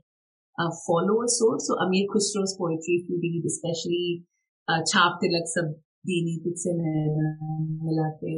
uh, 0.58 0.70
followers 0.86 1.40
wrote. 1.42 1.60
So 1.60 1.74
Amir 1.78 2.06
Khusro's 2.08 2.56
poetry, 2.56 3.02
if 3.02 3.10
you 3.10 3.18
read, 3.20 3.42
especially 3.46 4.24
uh, 4.68 4.80
Chhap 4.86 5.18
Tilak 5.18 5.46
Sab 5.46 5.74
Chhini 6.06 6.40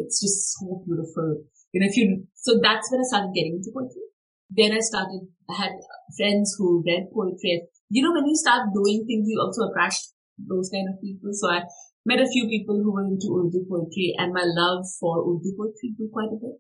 it's 0.03 0.21
just 0.21 0.59
so 0.59 0.83
beautiful. 0.85 1.45
You 1.73 1.81
know, 1.81 1.87
if 1.87 1.97
you, 1.97 2.27
so 2.35 2.59
that's 2.61 2.91
when 2.91 3.01
I 3.01 3.05
started 3.05 3.33
getting 3.35 3.61
into 3.61 3.71
poetry. 3.73 4.03
Then 4.51 4.73
I 4.73 4.81
started, 4.81 5.29
I 5.49 5.55
had 5.57 5.73
friends 6.17 6.57
who 6.59 6.83
read 6.85 7.09
poetry. 7.15 7.63
You 7.89 8.03
know, 8.03 8.13
when 8.13 8.27
you 8.27 8.37
start 8.37 8.75
doing 8.75 9.05
things, 9.07 9.29
you 9.29 9.41
also 9.41 9.71
attract 9.71 9.97
those 10.39 10.69
kind 10.71 10.89
of 10.89 11.01
people. 11.01 11.31
So 11.33 11.49
I 11.49 11.63
met 12.05 12.21
a 12.21 12.27
few 12.27 12.49
people 12.49 12.77
who 12.83 12.93
were 12.93 13.05
into 13.05 13.31
Urdu 13.31 13.65
poetry 13.69 14.15
and 14.19 14.33
my 14.33 14.45
love 14.45 14.85
for 14.99 15.23
Urdu 15.23 15.55
poetry 15.57 15.95
grew 15.97 16.11
quite 16.13 16.33
a 16.33 16.41
bit. 16.41 16.59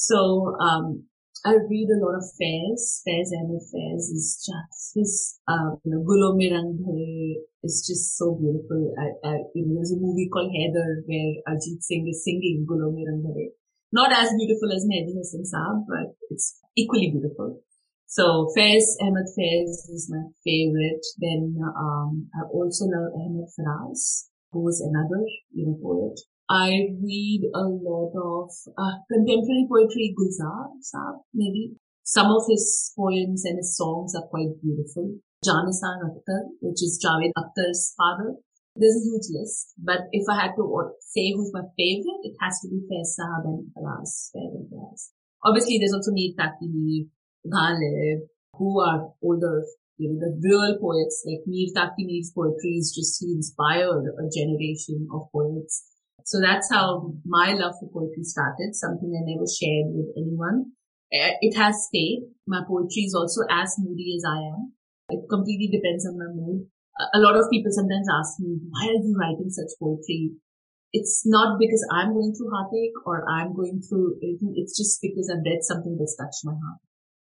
So, 0.00 0.56
um, 0.56 1.04
I 1.44 1.52
read 1.68 1.88
a 1.92 2.00
lot 2.00 2.16
of 2.16 2.24
Faiz. 2.40 3.04
Faiz 3.04 3.28
and 3.36 3.52
Faiz 3.60 4.08
is 4.16 4.40
just 4.40 4.96
his, 4.96 5.40
you 5.84 5.92
know, 5.92 6.00
Gulo 6.08 6.32
Rang 6.40 7.36
is 7.62 7.84
just 7.86 8.16
so 8.16 8.34
beautiful. 8.34 8.94
I, 8.96 9.28
I, 9.28 9.32
you 9.54 9.66
know, 9.66 9.74
there's 9.76 9.92
a 9.92 10.00
movie 10.00 10.28
called 10.32 10.52
Haider 10.52 11.04
where 11.04 11.30
Arijit 11.48 11.82
Singh 11.84 12.08
is 12.08 12.24
singing 12.24 12.66
Gulo 12.68 12.92
Rang 12.92 13.52
Not 13.92 14.12
as 14.12 14.32
beautiful 14.36 14.72
as 14.72 14.88
Mehdi 14.88 15.16
Hasan 15.16 15.44
Saab, 15.44 15.84
but 15.86 16.16
it's 16.30 16.58
equally 16.76 17.10
beautiful. 17.10 17.60
So 18.06 18.48
Faiz, 18.56 18.96
Ahmed 19.02 19.28
Faiz 19.36 19.84
is 19.92 20.08
my 20.10 20.24
favorite. 20.44 21.04
Then, 21.18 21.56
um, 21.76 22.28
I 22.34 22.48
also 22.48 22.86
love 22.86 23.12
Ahmed 23.14 23.48
Faraz 23.52 24.30
who 24.52 24.64
was 24.64 24.80
another, 24.80 25.24
you 25.52 25.66
know, 25.66 25.78
poet. 25.82 26.18
I 26.50 26.90
read 26.98 27.42
a 27.54 27.62
lot 27.62 28.10
of 28.10 28.50
uh, 28.76 28.98
contemporary 29.06 29.70
poetry, 29.70 30.12
Gulzar 30.18 30.74
Saab, 30.82 31.22
maybe. 31.32 31.76
Some 32.02 32.26
of 32.26 32.42
his 32.50 32.92
poems 32.98 33.44
and 33.44 33.58
his 33.58 33.76
songs 33.76 34.16
are 34.16 34.26
quite 34.26 34.58
beautiful. 34.60 35.14
Janisar 35.46 36.02
Akhtar, 36.02 36.50
which 36.60 36.82
is 36.82 36.98
Javed 36.98 37.30
Akhtar's 37.38 37.94
father. 37.96 38.34
There's 38.74 38.96
a 38.96 39.06
huge 39.06 39.30
list, 39.30 39.74
but 39.78 40.10
if 40.10 40.26
I 40.28 40.42
had 40.42 40.56
to 40.56 40.66
say 40.98 41.32
who's 41.32 41.52
my 41.52 41.62
favorite, 41.78 42.22
it 42.24 42.34
has 42.40 42.58
to 42.62 42.68
be 42.68 42.82
Faiz 42.90 43.14
Saab 43.14 43.44
and 43.46 43.70
Faraz, 43.70 44.34
Faiz 44.34 44.50
and 44.50 44.66
Faraz. 44.72 45.10
Obviously, 45.44 45.78
there's 45.78 45.94
also 45.94 46.10
Mir 46.10 46.34
Taqi, 46.34 47.06
Ghalib, 47.46 48.26
who 48.58 48.80
are 48.80 49.12
older 49.22 49.62
you 49.98 50.08
know, 50.08 50.18
the 50.18 50.32
real 50.42 50.78
poets 50.80 51.22
like 51.26 51.46
Mir 51.46 51.68
Taqi 51.76 52.24
poetry 52.34 52.80
is 52.80 52.90
just 52.90 53.22
he 53.22 53.32
inspired 53.32 54.02
a 54.18 54.26
generation 54.34 55.06
of 55.12 55.28
poets. 55.30 55.84
So 56.24 56.40
that's 56.40 56.70
how 56.70 57.12
my 57.24 57.52
love 57.52 57.74
for 57.80 57.88
poetry 57.92 58.24
started, 58.24 58.74
something 58.74 59.10
I 59.12 59.22
never 59.24 59.46
shared 59.46 59.92
with 59.94 60.12
anyone. 60.16 60.72
Eh, 61.12 61.34
it 61.40 61.56
has 61.56 61.86
stayed. 61.88 62.30
My 62.46 62.62
poetry 62.66 63.02
is 63.02 63.14
also 63.14 63.42
as 63.50 63.74
moody 63.78 64.14
as 64.16 64.24
I 64.26 64.38
am. 64.54 64.72
It 65.10 65.26
completely 65.28 65.68
depends 65.68 66.06
on 66.06 66.18
my 66.18 66.30
mood. 66.30 66.66
A 67.14 67.18
lot 67.18 67.36
of 67.36 67.50
people 67.50 67.72
sometimes 67.72 68.06
ask 68.06 68.38
me, 68.38 68.60
why 68.70 68.86
are 68.86 69.02
you 69.02 69.16
writing 69.18 69.50
such 69.50 69.74
poetry? 69.80 70.38
It's 70.92 71.22
not 71.24 71.58
because 71.58 71.82
I'm 71.90 72.14
going 72.14 72.34
through 72.34 72.50
heartache 72.50 72.98
or 73.06 73.24
I'm 73.28 73.54
going 73.54 73.80
through 73.82 74.18
anything. 74.22 74.54
It's 74.56 74.76
just 74.76 75.00
because 75.02 75.30
I've 75.30 75.46
read 75.46 75.62
something 75.62 75.96
that's 75.98 76.16
touched 76.16 76.44
my 76.44 76.52
heart. 76.52 76.78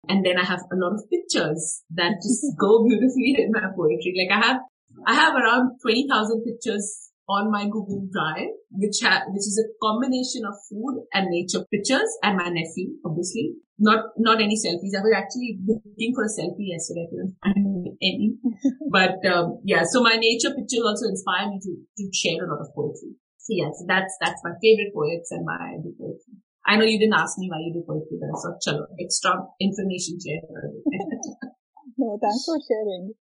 And 0.07 0.25
then 0.25 0.37
I 0.37 0.43
have 0.43 0.63
a 0.71 0.75
lot 0.75 0.93
of 0.93 1.09
pictures 1.09 1.83
that 1.95 2.19
just 2.19 2.43
go 2.59 2.83
beautifully 2.87 3.35
in 3.39 3.51
my 3.51 3.71
poetry. 3.75 4.15
Like 4.15 4.31
I 4.31 4.45
have, 4.45 4.59
I 5.07 5.15
have 5.15 5.33
around 5.35 5.79
20,000 5.81 6.43
pictures 6.43 7.11
on 7.29 7.51
my 7.51 7.65
Google 7.65 8.07
Drive, 8.11 8.51
which 8.71 8.99
ha- 9.01 9.23
which 9.27 9.47
is 9.47 9.55
a 9.61 9.67
combination 9.81 10.43
of 10.45 10.55
food 10.69 11.07
and 11.13 11.29
nature 11.29 11.63
pictures 11.71 12.09
and 12.21 12.37
my 12.37 12.49
nephew, 12.49 12.99
obviously. 13.05 13.55
Not, 13.79 14.13
not 14.17 14.39
any 14.39 14.55
selfies. 14.55 14.93
I 14.93 15.01
was 15.01 15.17
actually 15.17 15.57
looking 15.65 16.13
for 16.13 16.23
a 16.23 16.31
selfie 16.31 16.71
yesterday. 16.71 17.03
I 17.03 17.09
couldn't 17.09 17.35
find 17.41 17.97
any. 17.99 18.37
but, 18.91 19.17
um, 19.25 19.59
yeah, 19.65 19.83
so 19.83 20.03
my 20.03 20.15
nature 20.15 20.53
pictures 20.53 20.85
also 20.85 21.09
inspire 21.09 21.49
me 21.49 21.59
to, 21.59 21.71
to 21.73 22.03
share 22.13 22.45
a 22.45 22.47
lot 22.47 22.61
of 22.61 22.69
poetry. 22.75 23.17
So 23.41 23.51
yeah, 23.57 23.73
so 23.73 23.83
that's, 23.89 24.13
that's 24.21 24.39
my 24.45 24.53
favorite 24.61 24.93
poets 24.93 25.31
and 25.31 25.43
my 25.43 25.81
poetry. 25.99 26.37
I 26.65 26.77
know 26.77 26.85
you 26.85 26.99
didn't 26.99 27.17
ask 27.17 27.35
me 27.39 27.49
why 27.49 27.59
you 27.59 27.73
do 27.73 27.83
poetry, 27.83 28.21
but 28.21 28.31
I 28.31 28.37
thought, 28.39 28.61
chalo, 28.63 28.87
extra 29.01 29.35
information 29.59 30.15
share. 30.21 30.47
no, 31.97 32.15
thanks 32.21 32.45
for 32.45 32.55
sharing. 32.63 33.11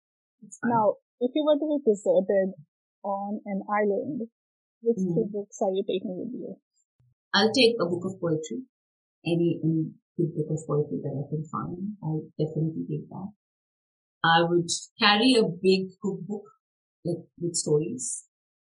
Now, 0.62 1.00
if 1.18 1.32
you 1.34 1.42
were 1.42 1.58
to 1.58 1.66
be 1.66 1.78
deserted 1.82 2.54
on 3.04 3.40
an 3.46 3.62
island, 3.68 4.28
which 4.82 4.98
mm. 4.98 5.14
three 5.14 5.28
books 5.30 5.58
are 5.62 5.72
you 5.72 5.84
taking 5.86 6.18
with 6.18 6.32
you? 6.32 6.56
I'll 7.34 7.52
take 7.52 7.76
a 7.80 7.86
book 7.86 8.04
of 8.04 8.20
poetry. 8.20 8.62
Any, 9.24 9.60
any 9.62 9.90
good 10.16 10.34
book 10.34 10.50
of 10.50 10.66
poetry 10.66 10.98
that 11.02 11.14
I 11.14 11.24
can 11.30 11.44
find. 11.50 11.96
I'll 12.02 12.26
definitely 12.38 12.84
take 12.88 13.08
that. 13.08 13.32
I 14.24 14.42
would 14.42 14.70
carry 14.98 15.34
a 15.38 15.44
big 15.44 15.98
cookbook, 16.00 16.44
like 17.04 17.24
with 17.40 17.54
stories. 17.54 18.24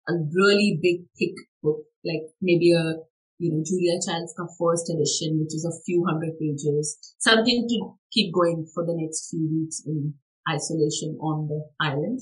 A 0.07 0.13
really 0.13 0.79
big, 0.81 1.05
thick 1.17 1.35
book, 1.61 1.83
like 2.03 2.33
maybe 2.41 2.73
a 2.73 3.03
you 3.41 3.49
know, 3.49 3.63
Julia 3.65 3.97
Child's 3.97 4.37
first 4.37 4.85
edition, 4.93 5.41
which 5.41 5.57
is 5.57 5.65
a 5.65 5.73
few 5.83 6.05
hundred 6.05 6.37
pages, 6.37 6.95
something 7.17 7.65
to 7.67 7.97
keep 8.13 8.31
going 8.31 8.69
for 8.71 8.85
the 8.85 8.93
next 8.93 9.31
few 9.31 9.49
weeks 9.49 9.81
in 9.83 10.13
isolation 10.47 11.17
on 11.19 11.47
the 11.47 11.65
island. 11.81 12.21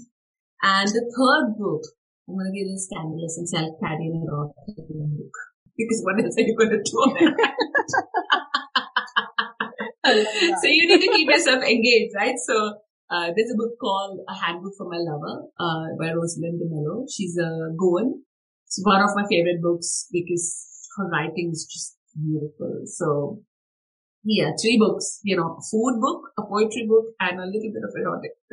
And 0.63 0.88
the 0.88 1.04
third 1.12 1.60
book, 1.60 1.84
I'm 2.30 2.38
going 2.38 2.46
to 2.46 2.54
be 2.54 2.62
a 2.62 2.70
little 2.70 2.78
scandalous 2.78 3.42
and 3.42 3.50
say 3.50 3.58
I'll 3.58 3.74
carry 3.82 4.06
an 4.06 4.22
erotic 4.22 4.86
book. 4.86 5.34
Because 5.74 6.06
what 6.06 6.22
else 6.22 6.38
are 6.38 6.46
you 6.46 6.54
going 6.54 6.70
to 6.70 6.78
do 6.78 6.96
on 7.02 7.18
so 10.62 10.68
you 10.68 10.86
need 10.88 11.02
to 11.02 11.12
keep 11.12 11.30
yourself 11.30 11.63
engaged, 11.63 12.13
right? 12.15 12.36
So 12.38 12.78
uh, 13.10 13.34
there's 13.34 13.50
a 13.50 13.58
book 13.58 13.74
called 13.82 14.20
A 14.30 14.36
Handbook 14.36 14.74
for 14.78 14.86
My 14.89 15.02
Lover 15.02 15.50
uh, 15.58 15.98
by 15.98 16.13
Rosalyn 16.13 16.62
D'Mello. 16.62 17.06
She's 17.10 17.38
a 17.38 17.74
Goan. 17.78 18.22
It's 18.68 18.80
one 18.84 19.02
of 19.02 19.10
my 19.15 19.26
favorite 19.28 19.62
books 19.62 20.08
because 20.12 20.70
her 20.98 21.10
writing 21.10 21.50
is 21.52 21.65
just 21.65 21.98
beautiful. 22.13 22.84
So 22.86 23.42
yeah, 24.24 24.52
three 24.62 24.78
books, 24.78 25.20
you 25.24 25.36
know, 25.38 25.58
a 25.58 25.62
food 25.72 26.00
book, 26.00 26.30
a 26.38 26.44
poetry 26.44 26.86
book, 26.88 27.06
and 27.20 27.39
a 27.39 27.46
little 27.46 27.72
bit 27.74 27.84
of 27.88 27.96
erotic. 27.96 28.32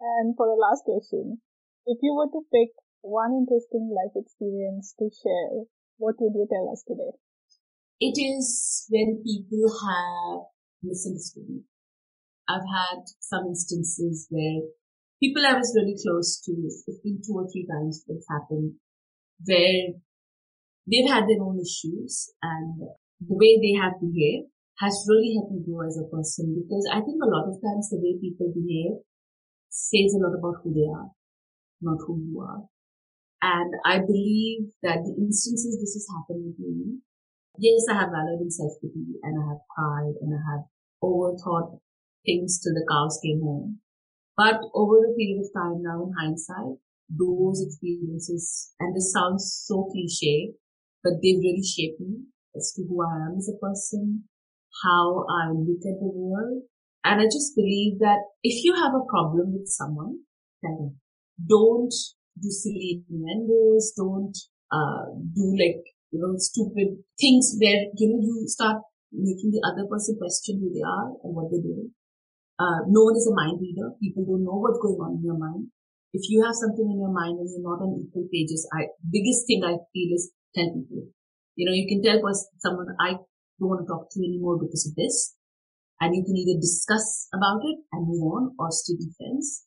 and 0.00 0.34
for 0.36 0.46
the 0.46 0.56
last 0.56 0.84
question, 0.84 1.40
if 1.86 1.98
you 2.02 2.12
were 2.14 2.26
to 2.26 2.42
pick 2.50 2.74
one 3.02 3.46
interesting 3.46 3.94
life 3.94 4.14
experience 4.18 4.94
to 4.98 5.06
share, 5.06 5.70
what 5.98 6.16
would 6.18 6.34
you 6.34 6.46
tell 6.50 6.68
us 6.72 6.82
today? 6.82 7.14
It 8.00 8.18
is 8.18 8.86
when 8.90 9.22
people 9.22 9.70
have 9.70 10.50
misunderstood 10.82 11.48
me. 11.48 11.62
I've 12.48 12.66
had 12.66 13.06
some 13.20 13.46
instances 13.46 14.26
where 14.30 14.66
people 15.22 15.46
I 15.46 15.54
was 15.54 15.72
really 15.74 15.96
close 15.96 16.42
to, 16.44 16.52
it's 16.52 16.84
been 17.02 17.22
two 17.24 17.38
or 17.38 17.48
three 17.50 17.66
times 17.66 18.04
it's 18.06 18.26
happened, 18.28 18.74
where 19.46 19.94
they've 20.90 21.10
had 21.10 21.24
their 21.30 21.42
own 21.42 21.58
issues 21.62 22.34
and 22.42 22.82
the 23.22 23.34
way 23.34 23.58
they 23.62 23.78
have 23.78 23.98
behaved 24.02 24.50
has 24.78 25.06
really 25.08 25.34
helped 25.34 25.52
me 25.52 25.64
grow 25.64 25.86
as 25.86 25.96
a 25.96 26.04
person 26.10 26.52
because 26.52 26.84
I 26.92 27.00
think 27.00 27.16
a 27.22 27.32
lot 27.32 27.48
of 27.48 27.56
times 27.64 27.88
the 27.88 27.96
way 27.96 28.20
people 28.20 28.52
behave 28.52 29.00
says 29.70 30.12
a 30.12 30.20
lot 30.20 30.36
about 30.36 30.60
who 30.62 30.74
they 30.74 30.84
are, 30.84 31.15
not 31.86 32.02
who 32.06 32.18
you 32.18 32.42
are. 32.42 32.66
And 33.42 33.70
I 33.86 34.02
believe 34.02 34.74
that 34.82 35.06
the 35.06 35.14
instances 35.14 35.78
this 35.78 35.94
has 35.94 36.06
happened 36.10 36.50
with 36.50 36.58
me, 36.58 36.98
yes, 37.58 37.86
I 37.88 37.94
have 37.94 38.10
valor 38.10 38.42
and 38.42 38.52
self-pity 38.52 39.22
and 39.22 39.38
I 39.38 39.44
have 39.54 39.62
cried 39.70 40.18
and 40.20 40.34
I 40.34 40.42
have 40.50 40.64
overthought 40.98 41.78
things 42.26 42.58
till 42.58 42.74
the 42.74 42.86
cows 42.90 43.20
came 43.22 43.40
home. 43.40 43.78
But 44.36 44.60
over 44.74 44.96
the 45.00 45.14
period 45.16 45.46
of 45.46 45.54
time 45.54 45.82
now 45.82 46.02
in 46.02 46.12
hindsight, 46.18 46.82
those 47.08 47.62
experiences, 47.62 48.72
and 48.80 48.94
this 48.94 49.12
sounds 49.12 49.62
so 49.64 49.88
cliche, 49.92 50.52
but 51.04 51.22
they've 51.22 51.38
really 51.38 51.62
shaped 51.62 52.00
me 52.00 52.26
as 52.56 52.72
to 52.74 52.82
who 52.82 53.00
I 53.00 53.30
am 53.30 53.36
as 53.38 53.48
a 53.48 53.56
person, 53.62 54.24
how 54.82 55.24
I 55.30 55.52
look 55.52 55.86
at 55.86 56.00
the 56.02 56.10
world. 56.12 56.62
And 57.04 57.20
I 57.20 57.24
just 57.24 57.54
believe 57.54 58.00
that 58.00 58.18
if 58.42 58.64
you 58.64 58.74
have 58.74 58.92
a 58.92 59.06
problem 59.08 59.52
with 59.52 59.68
someone, 59.68 60.26
then 60.62 60.96
don't 61.36 61.92
do 62.40 62.48
silly 62.50 63.04
innuendos, 63.08 63.92
don't 63.96 64.36
uh, 64.72 65.12
do 65.34 65.56
like, 65.56 65.84
you 66.10 66.20
know, 66.20 66.34
stupid 66.36 67.02
things 67.20 67.56
where, 67.60 67.88
you 67.96 68.06
know, 68.08 68.20
you 68.20 68.44
start 68.46 68.82
making 69.12 69.52
the 69.52 69.62
other 69.64 69.88
person 69.88 70.16
question 70.18 70.60
who 70.60 70.72
they 70.72 70.84
are 70.84 71.12
and 71.24 71.32
what 71.34 71.48
they're 71.50 71.64
doing. 71.64 71.92
Uh, 72.58 72.88
no 72.88 73.04
one 73.04 73.16
is 73.16 73.28
a 73.28 73.34
mind 73.36 73.60
reader. 73.60 73.92
People 74.00 74.24
don't 74.24 74.44
know 74.44 74.56
what's 74.56 74.80
going 74.80 74.96
on 75.00 75.20
in 75.20 75.24
your 75.24 75.36
mind. 75.36 75.68
If 76.16 76.24
you 76.32 76.40
have 76.44 76.56
something 76.56 76.88
in 76.88 76.96
your 76.96 77.12
mind 77.12 77.36
and 77.36 77.48
you're 77.52 77.64
not 77.64 77.84
on 77.84 78.00
equal 78.00 78.24
pages, 78.32 78.64
I, 78.72 78.88
biggest 79.04 79.44
thing 79.44 79.60
I 79.60 79.76
feel 79.92 80.10
is 80.16 80.32
tell 80.56 80.72
people. 80.72 81.12
You 81.56 81.68
know, 81.68 81.76
you 81.76 81.84
can 81.84 82.00
tell 82.00 82.20
someone, 82.60 82.88
I 83.00 83.20
don't 83.60 83.68
want 83.68 83.84
to 83.84 83.88
talk 83.88 84.08
to 84.08 84.16
you 84.20 84.32
anymore 84.32 84.56
because 84.56 84.88
of 84.88 84.96
this. 84.96 85.36
And 86.00 86.16
you 86.16 86.24
can 86.24 86.36
either 86.36 86.60
discuss 86.60 87.28
about 87.32 87.60
it 87.64 87.80
and 87.92 88.08
move 88.08 88.24
on 88.24 88.42
or 88.58 88.68
be 88.68 89.08
friends, 89.16 89.64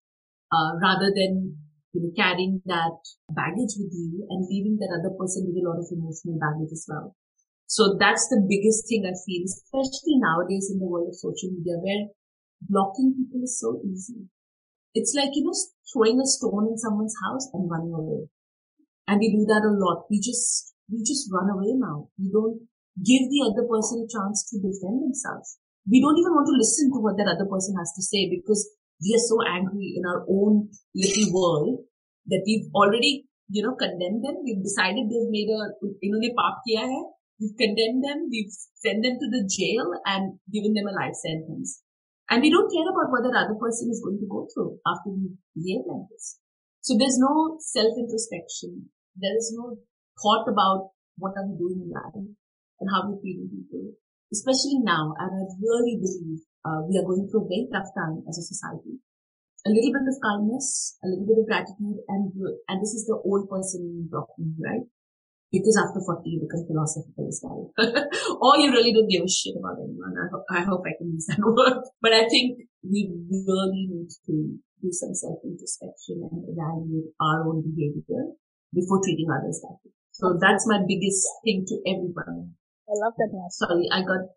uh, 0.52 0.78
rather 0.82 1.14
than, 1.14 1.58
you 1.94 2.02
know, 2.02 2.12
carrying 2.16 2.62
that 2.66 2.98
baggage 3.30 3.78
with 3.78 3.94
you 3.94 4.26
and 4.30 4.48
leaving 4.50 4.78
that 4.82 4.94
other 4.94 5.14
person 5.18 5.46
with 5.46 5.58
a 5.58 5.66
lot 5.66 5.78
of 5.78 5.88
emotional 5.92 6.38
baggage 6.38 6.74
as 6.74 6.86
well. 6.90 7.16
So 7.70 7.98
that's 8.02 8.26
the 8.34 8.42
biggest 8.42 8.90
thing 8.90 9.06
I 9.06 9.14
feel, 9.14 9.46
especially 9.46 10.18
nowadays 10.18 10.74
in 10.74 10.82
the 10.82 10.90
world 10.90 11.10
of 11.10 11.16
social 11.16 11.54
media 11.54 11.78
where 11.78 12.10
blocking 12.66 13.14
people 13.14 13.46
is 13.46 13.62
so 13.62 13.78
easy. 13.86 14.26
It's 14.98 15.14
like, 15.14 15.30
you 15.38 15.46
know, 15.46 15.54
throwing 15.94 16.18
a 16.18 16.26
stone 16.26 16.66
in 16.66 16.78
someone's 16.82 17.14
house 17.22 17.46
and 17.54 17.70
running 17.70 17.94
away. 17.94 18.26
And 19.06 19.22
we 19.22 19.30
do 19.30 19.46
that 19.54 19.62
a 19.62 19.74
lot. 19.74 20.10
We 20.10 20.18
just, 20.18 20.74
we 20.90 21.06
just 21.06 21.30
run 21.30 21.50
away 21.50 21.78
now. 21.78 22.10
We 22.18 22.34
don't 22.34 22.66
give 23.06 23.30
the 23.30 23.54
other 23.54 23.70
person 23.70 24.02
a 24.02 24.10
chance 24.10 24.50
to 24.50 24.58
defend 24.58 25.06
themselves. 25.06 25.62
We 25.86 26.02
don't 26.02 26.18
even 26.18 26.34
want 26.34 26.50
to 26.50 26.58
listen 26.58 26.90
to 26.90 27.00
what 27.00 27.18
that 27.18 27.30
other 27.30 27.46
person 27.46 27.78
has 27.78 27.94
to 27.94 28.02
say 28.02 28.30
because 28.34 28.66
we 29.02 29.16
are 29.16 29.26
so 29.28 29.38
angry 29.48 29.96
in 29.96 30.04
our 30.06 30.26
own 30.30 30.70
little 30.96 31.28
world 31.34 31.80
that 32.28 32.44
we've 32.46 32.68
already, 32.76 33.26
you 33.50 33.64
know, 33.64 33.76
condemned 33.76 34.24
them. 34.24 34.44
We've 34.44 34.64
decided 34.64 35.08
they've 35.08 35.32
made 35.32 35.50
a, 35.50 35.74
you 36.02 36.12
know, 36.12 36.20
kiya 36.20 36.84
hai 36.84 37.04
We've 37.40 37.56
condemned 37.56 38.04
them, 38.04 38.28
we've 38.28 38.52
sent 38.52 39.00
them 39.00 39.16
to 39.16 39.28
the 39.32 39.48
jail 39.48 39.88
and 40.04 40.44
given 40.52 40.76
them 40.76 40.92
a 40.92 40.96
life 40.96 41.16
sentence. 41.16 41.82
And 42.30 42.44
we 42.44 42.52
don't 42.52 42.68
care 42.68 42.84
about 42.84 43.08
what 43.16 43.24
that 43.24 43.48
other 43.48 43.56
person 43.56 43.88
is 43.88 44.04
going 44.04 44.20
to 44.20 44.28
go 44.28 44.44
through 44.52 44.76
after 44.84 45.16
we 45.16 45.40
behave 45.56 45.88
like 45.88 46.12
this. 46.12 46.38
So 46.84 47.00
there's 47.00 47.16
no 47.16 47.56
self-introspection. 47.64 48.92
There 49.16 49.36
is 49.40 49.56
no 49.56 49.80
thought 50.20 50.52
about 50.52 50.92
what 51.18 51.40
are 51.40 51.48
we 51.48 51.56
doing 51.56 51.88
in 51.88 51.96
life 51.96 52.12
and 52.20 52.88
how 52.92 53.08
we're 53.08 53.24
treating 53.24 53.48
people. 53.48 53.96
Especially 54.36 54.84
now, 54.84 55.16
and 55.16 55.32
I 55.32 55.44
really 55.64 55.96
believe 55.96 56.44
uh, 56.66 56.82
we 56.88 56.98
are 56.98 57.08
going 57.08 57.28
through 57.30 57.46
a 57.46 57.52
very 57.52 57.68
tough 57.72 57.90
time 57.96 58.24
as 58.28 58.38
a 58.38 58.46
society. 58.46 59.00
A 59.68 59.70
little 59.70 59.92
bit 59.92 60.08
of 60.08 60.18
kindness, 60.24 60.98
a 61.04 61.08
little 61.08 61.28
bit 61.28 61.40
of 61.44 61.48
gratitude, 61.48 62.00
and 62.08 62.32
and 62.68 62.82
this 62.82 62.96
is 62.96 63.06
the 63.06 63.20
old 63.24 63.50
person 63.50 64.08
talking, 64.12 64.56
right? 64.64 64.88
because 65.52 65.78
after 65.82 66.00
40 66.02 66.30
you 66.30 66.40
become 66.46 66.66
philosophical 66.66 67.26
as 67.28 67.42
well. 67.42 67.74
or 68.42 68.58
you 68.58 68.70
really 68.72 68.94
don't 68.94 69.10
give 69.10 69.26
a 69.26 69.30
shit 69.30 69.58
about 69.58 69.82
anyone. 69.82 70.14
I, 70.14 70.26
ho- 70.30 70.46
I 70.50 70.62
hope 70.62 70.86
I 70.86 70.94
can 70.98 71.14
use 71.14 71.26
that 71.28 71.42
word. 71.46 71.82
But 72.02 72.14
I 72.14 72.30
think 72.30 72.70
we 72.86 73.10
really 73.10 73.90
need 73.90 74.10
to 74.30 74.34
do 74.82 74.90
some 74.92 75.14
self-introspection 75.14 76.30
and 76.30 76.46
evaluate 76.48 77.12
our 77.20 77.50
own 77.50 77.66
behavior 77.66 78.38
before 78.74 79.02
treating 79.04 79.28
others 79.34 79.60
that 79.66 79.82
way. 79.84 79.92
So 80.14 80.38
that's 80.40 80.68
my 80.70 80.86
biggest 80.86 81.26
thing 81.44 81.66
to 81.68 81.76
everyone. 81.90 82.54
I 82.86 82.94
love 82.94 83.14
that 83.18 83.34
message. 83.34 83.58
Sorry, 83.58 83.86
I 83.92 84.02
got, 84.06 84.30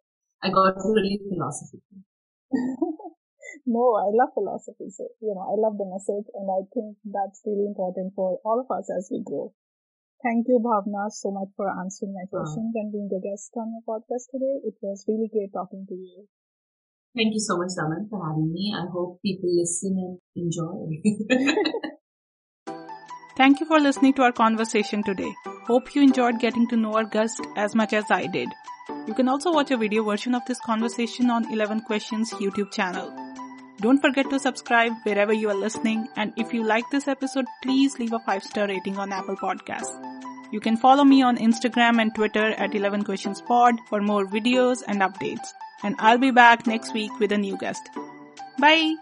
I 0.42 0.48
got 0.48 0.76
really 0.80 1.20
philosophical. 1.28 2.04
No, 3.66 3.96
I 3.96 4.10
love 4.12 4.34
philosophy. 4.34 4.90
So, 4.90 5.08
you 5.20 5.34
know, 5.34 5.44
I 5.46 5.56
love 5.58 5.78
the 5.78 5.88
message 5.88 6.28
and 6.34 6.46
I 6.50 6.64
think 6.72 6.96
that's 7.04 7.42
really 7.46 7.66
important 7.66 8.14
for 8.14 8.38
all 8.44 8.60
of 8.60 8.68
us 8.70 8.88
as 8.90 9.08
we 9.10 9.22
grow. 9.24 9.52
Thank 10.22 10.46
you, 10.46 10.62
Bhavna, 10.62 11.10
so 11.10 11.32
much 11.32 11.48
for 11.56 11.66
answering 11.68 12.14
my 12.14 12.26
ah. 12.26 12.30
questions 12.30 12.72
and 12.74 12.92
being 12.92 13.10
a 13.10 13.20
guest 13.20 13.50
on 13.56 13.74
your 13.74 13.82
podcast 13.82 14.30
today. 14.30 14.62
It 14.62 14.74
was 14.80 15.04
really 15.08 15.28
great 15.32 15.52
talking 15.52 15.84
to 15.88 15.94
you. 15.94 16.28
Thank 17.14 17.34
you 17.34 17.40
so 17.40 17.58
much, 17.58 17.74
Daman, 17.76 18.08
for 18.08 18.24
having 18.24 18.52
me. 18.52 18.72
I 18.74 18.86
hope 18.90 19.20
people 19.20 19.50
listen 19.52 19.98
and 19.98 20.18
enjoy. 20.34 21.02
Thank 23.36 23.60
you 23.60 23.66
for 23.66 23.80
listening 23.80 24.12
to 24.14 24.22
our 24.22 24.32
conversation 24.32 25.02
today. 25.02 25.34
Hope 25.66 25.94
you 25.94 26.02
enjoyed 26.02 26.38
getting 26.38 26.66
to 26.68 26.76
know 26.76 26.92
our 26.94 27.04
guest 27.04 27.40
as 27.56 27.74
much 27.74 27.92
as 27.94 28.10
I 28.10 28.26
did. 28.26 28.48
You 29.06 29.14
can 29.14 29.28
also 29.28 29.52
watch 29.52 29.70
a 29.70 29.76
video 29.76 30.04
version 30.04 30.34
of 30.34 30.44
this 30.46 30.60
conversation 30.60 31.30
on 31.30 31.50
11 31.50 31.80
Questions 31.80 32.30
YouTube 32.32 32.70
channel. 32.72 33.10
Don't 33.78 34.00
forget 34.00 34.28
to 34.30 34.38
subscribe 34.38 34.92
wherever 35.04 35.32
you 35.32 35.48
are 35.48 35.54
listening 35.54 36.08
and 36.16 36.32
if 36.36 36.52
you 36.52 36.62
like 36.62 36.84
this 36.90 37.08
episode, 37.08 37.46
please 37.62 37.98
leave 37.98 38.12
a 38.12 38.18
5 38.18 38.42
star 38.42 38.68
rating 38.68 38.98
on 38.98 39.12
Apple 39.12 39.36
Podcasts. 39.36 40.12
You 40.52 40.60
can 40.60 40.76
follow 40.76 41.02
me 41.02 41.22
on 41.22 41.38
Instagram 41.38 42.00
and 42.00 42.14
Twitter 42.14 42.50
at 42.58 42.74
11 42.74 43.04
Questions 43.04 43.40
Pod 43.40 43.80
for 43.88 44.02
more 44.02 44.26
videos 44.26 44.82
and 44.86 45.00
updates. 45.00 45.54
And 45.82 45.96
I'll 45.98 46.18
be 46.18 46.30
back 46.30 46.66
next 46.66 46.92
week 46.92 47.18
with 47.18 47.32
a 47.32 47.38
new 47.38 47.56
guest. 47.56 47.88
Bye! 48.58 48.94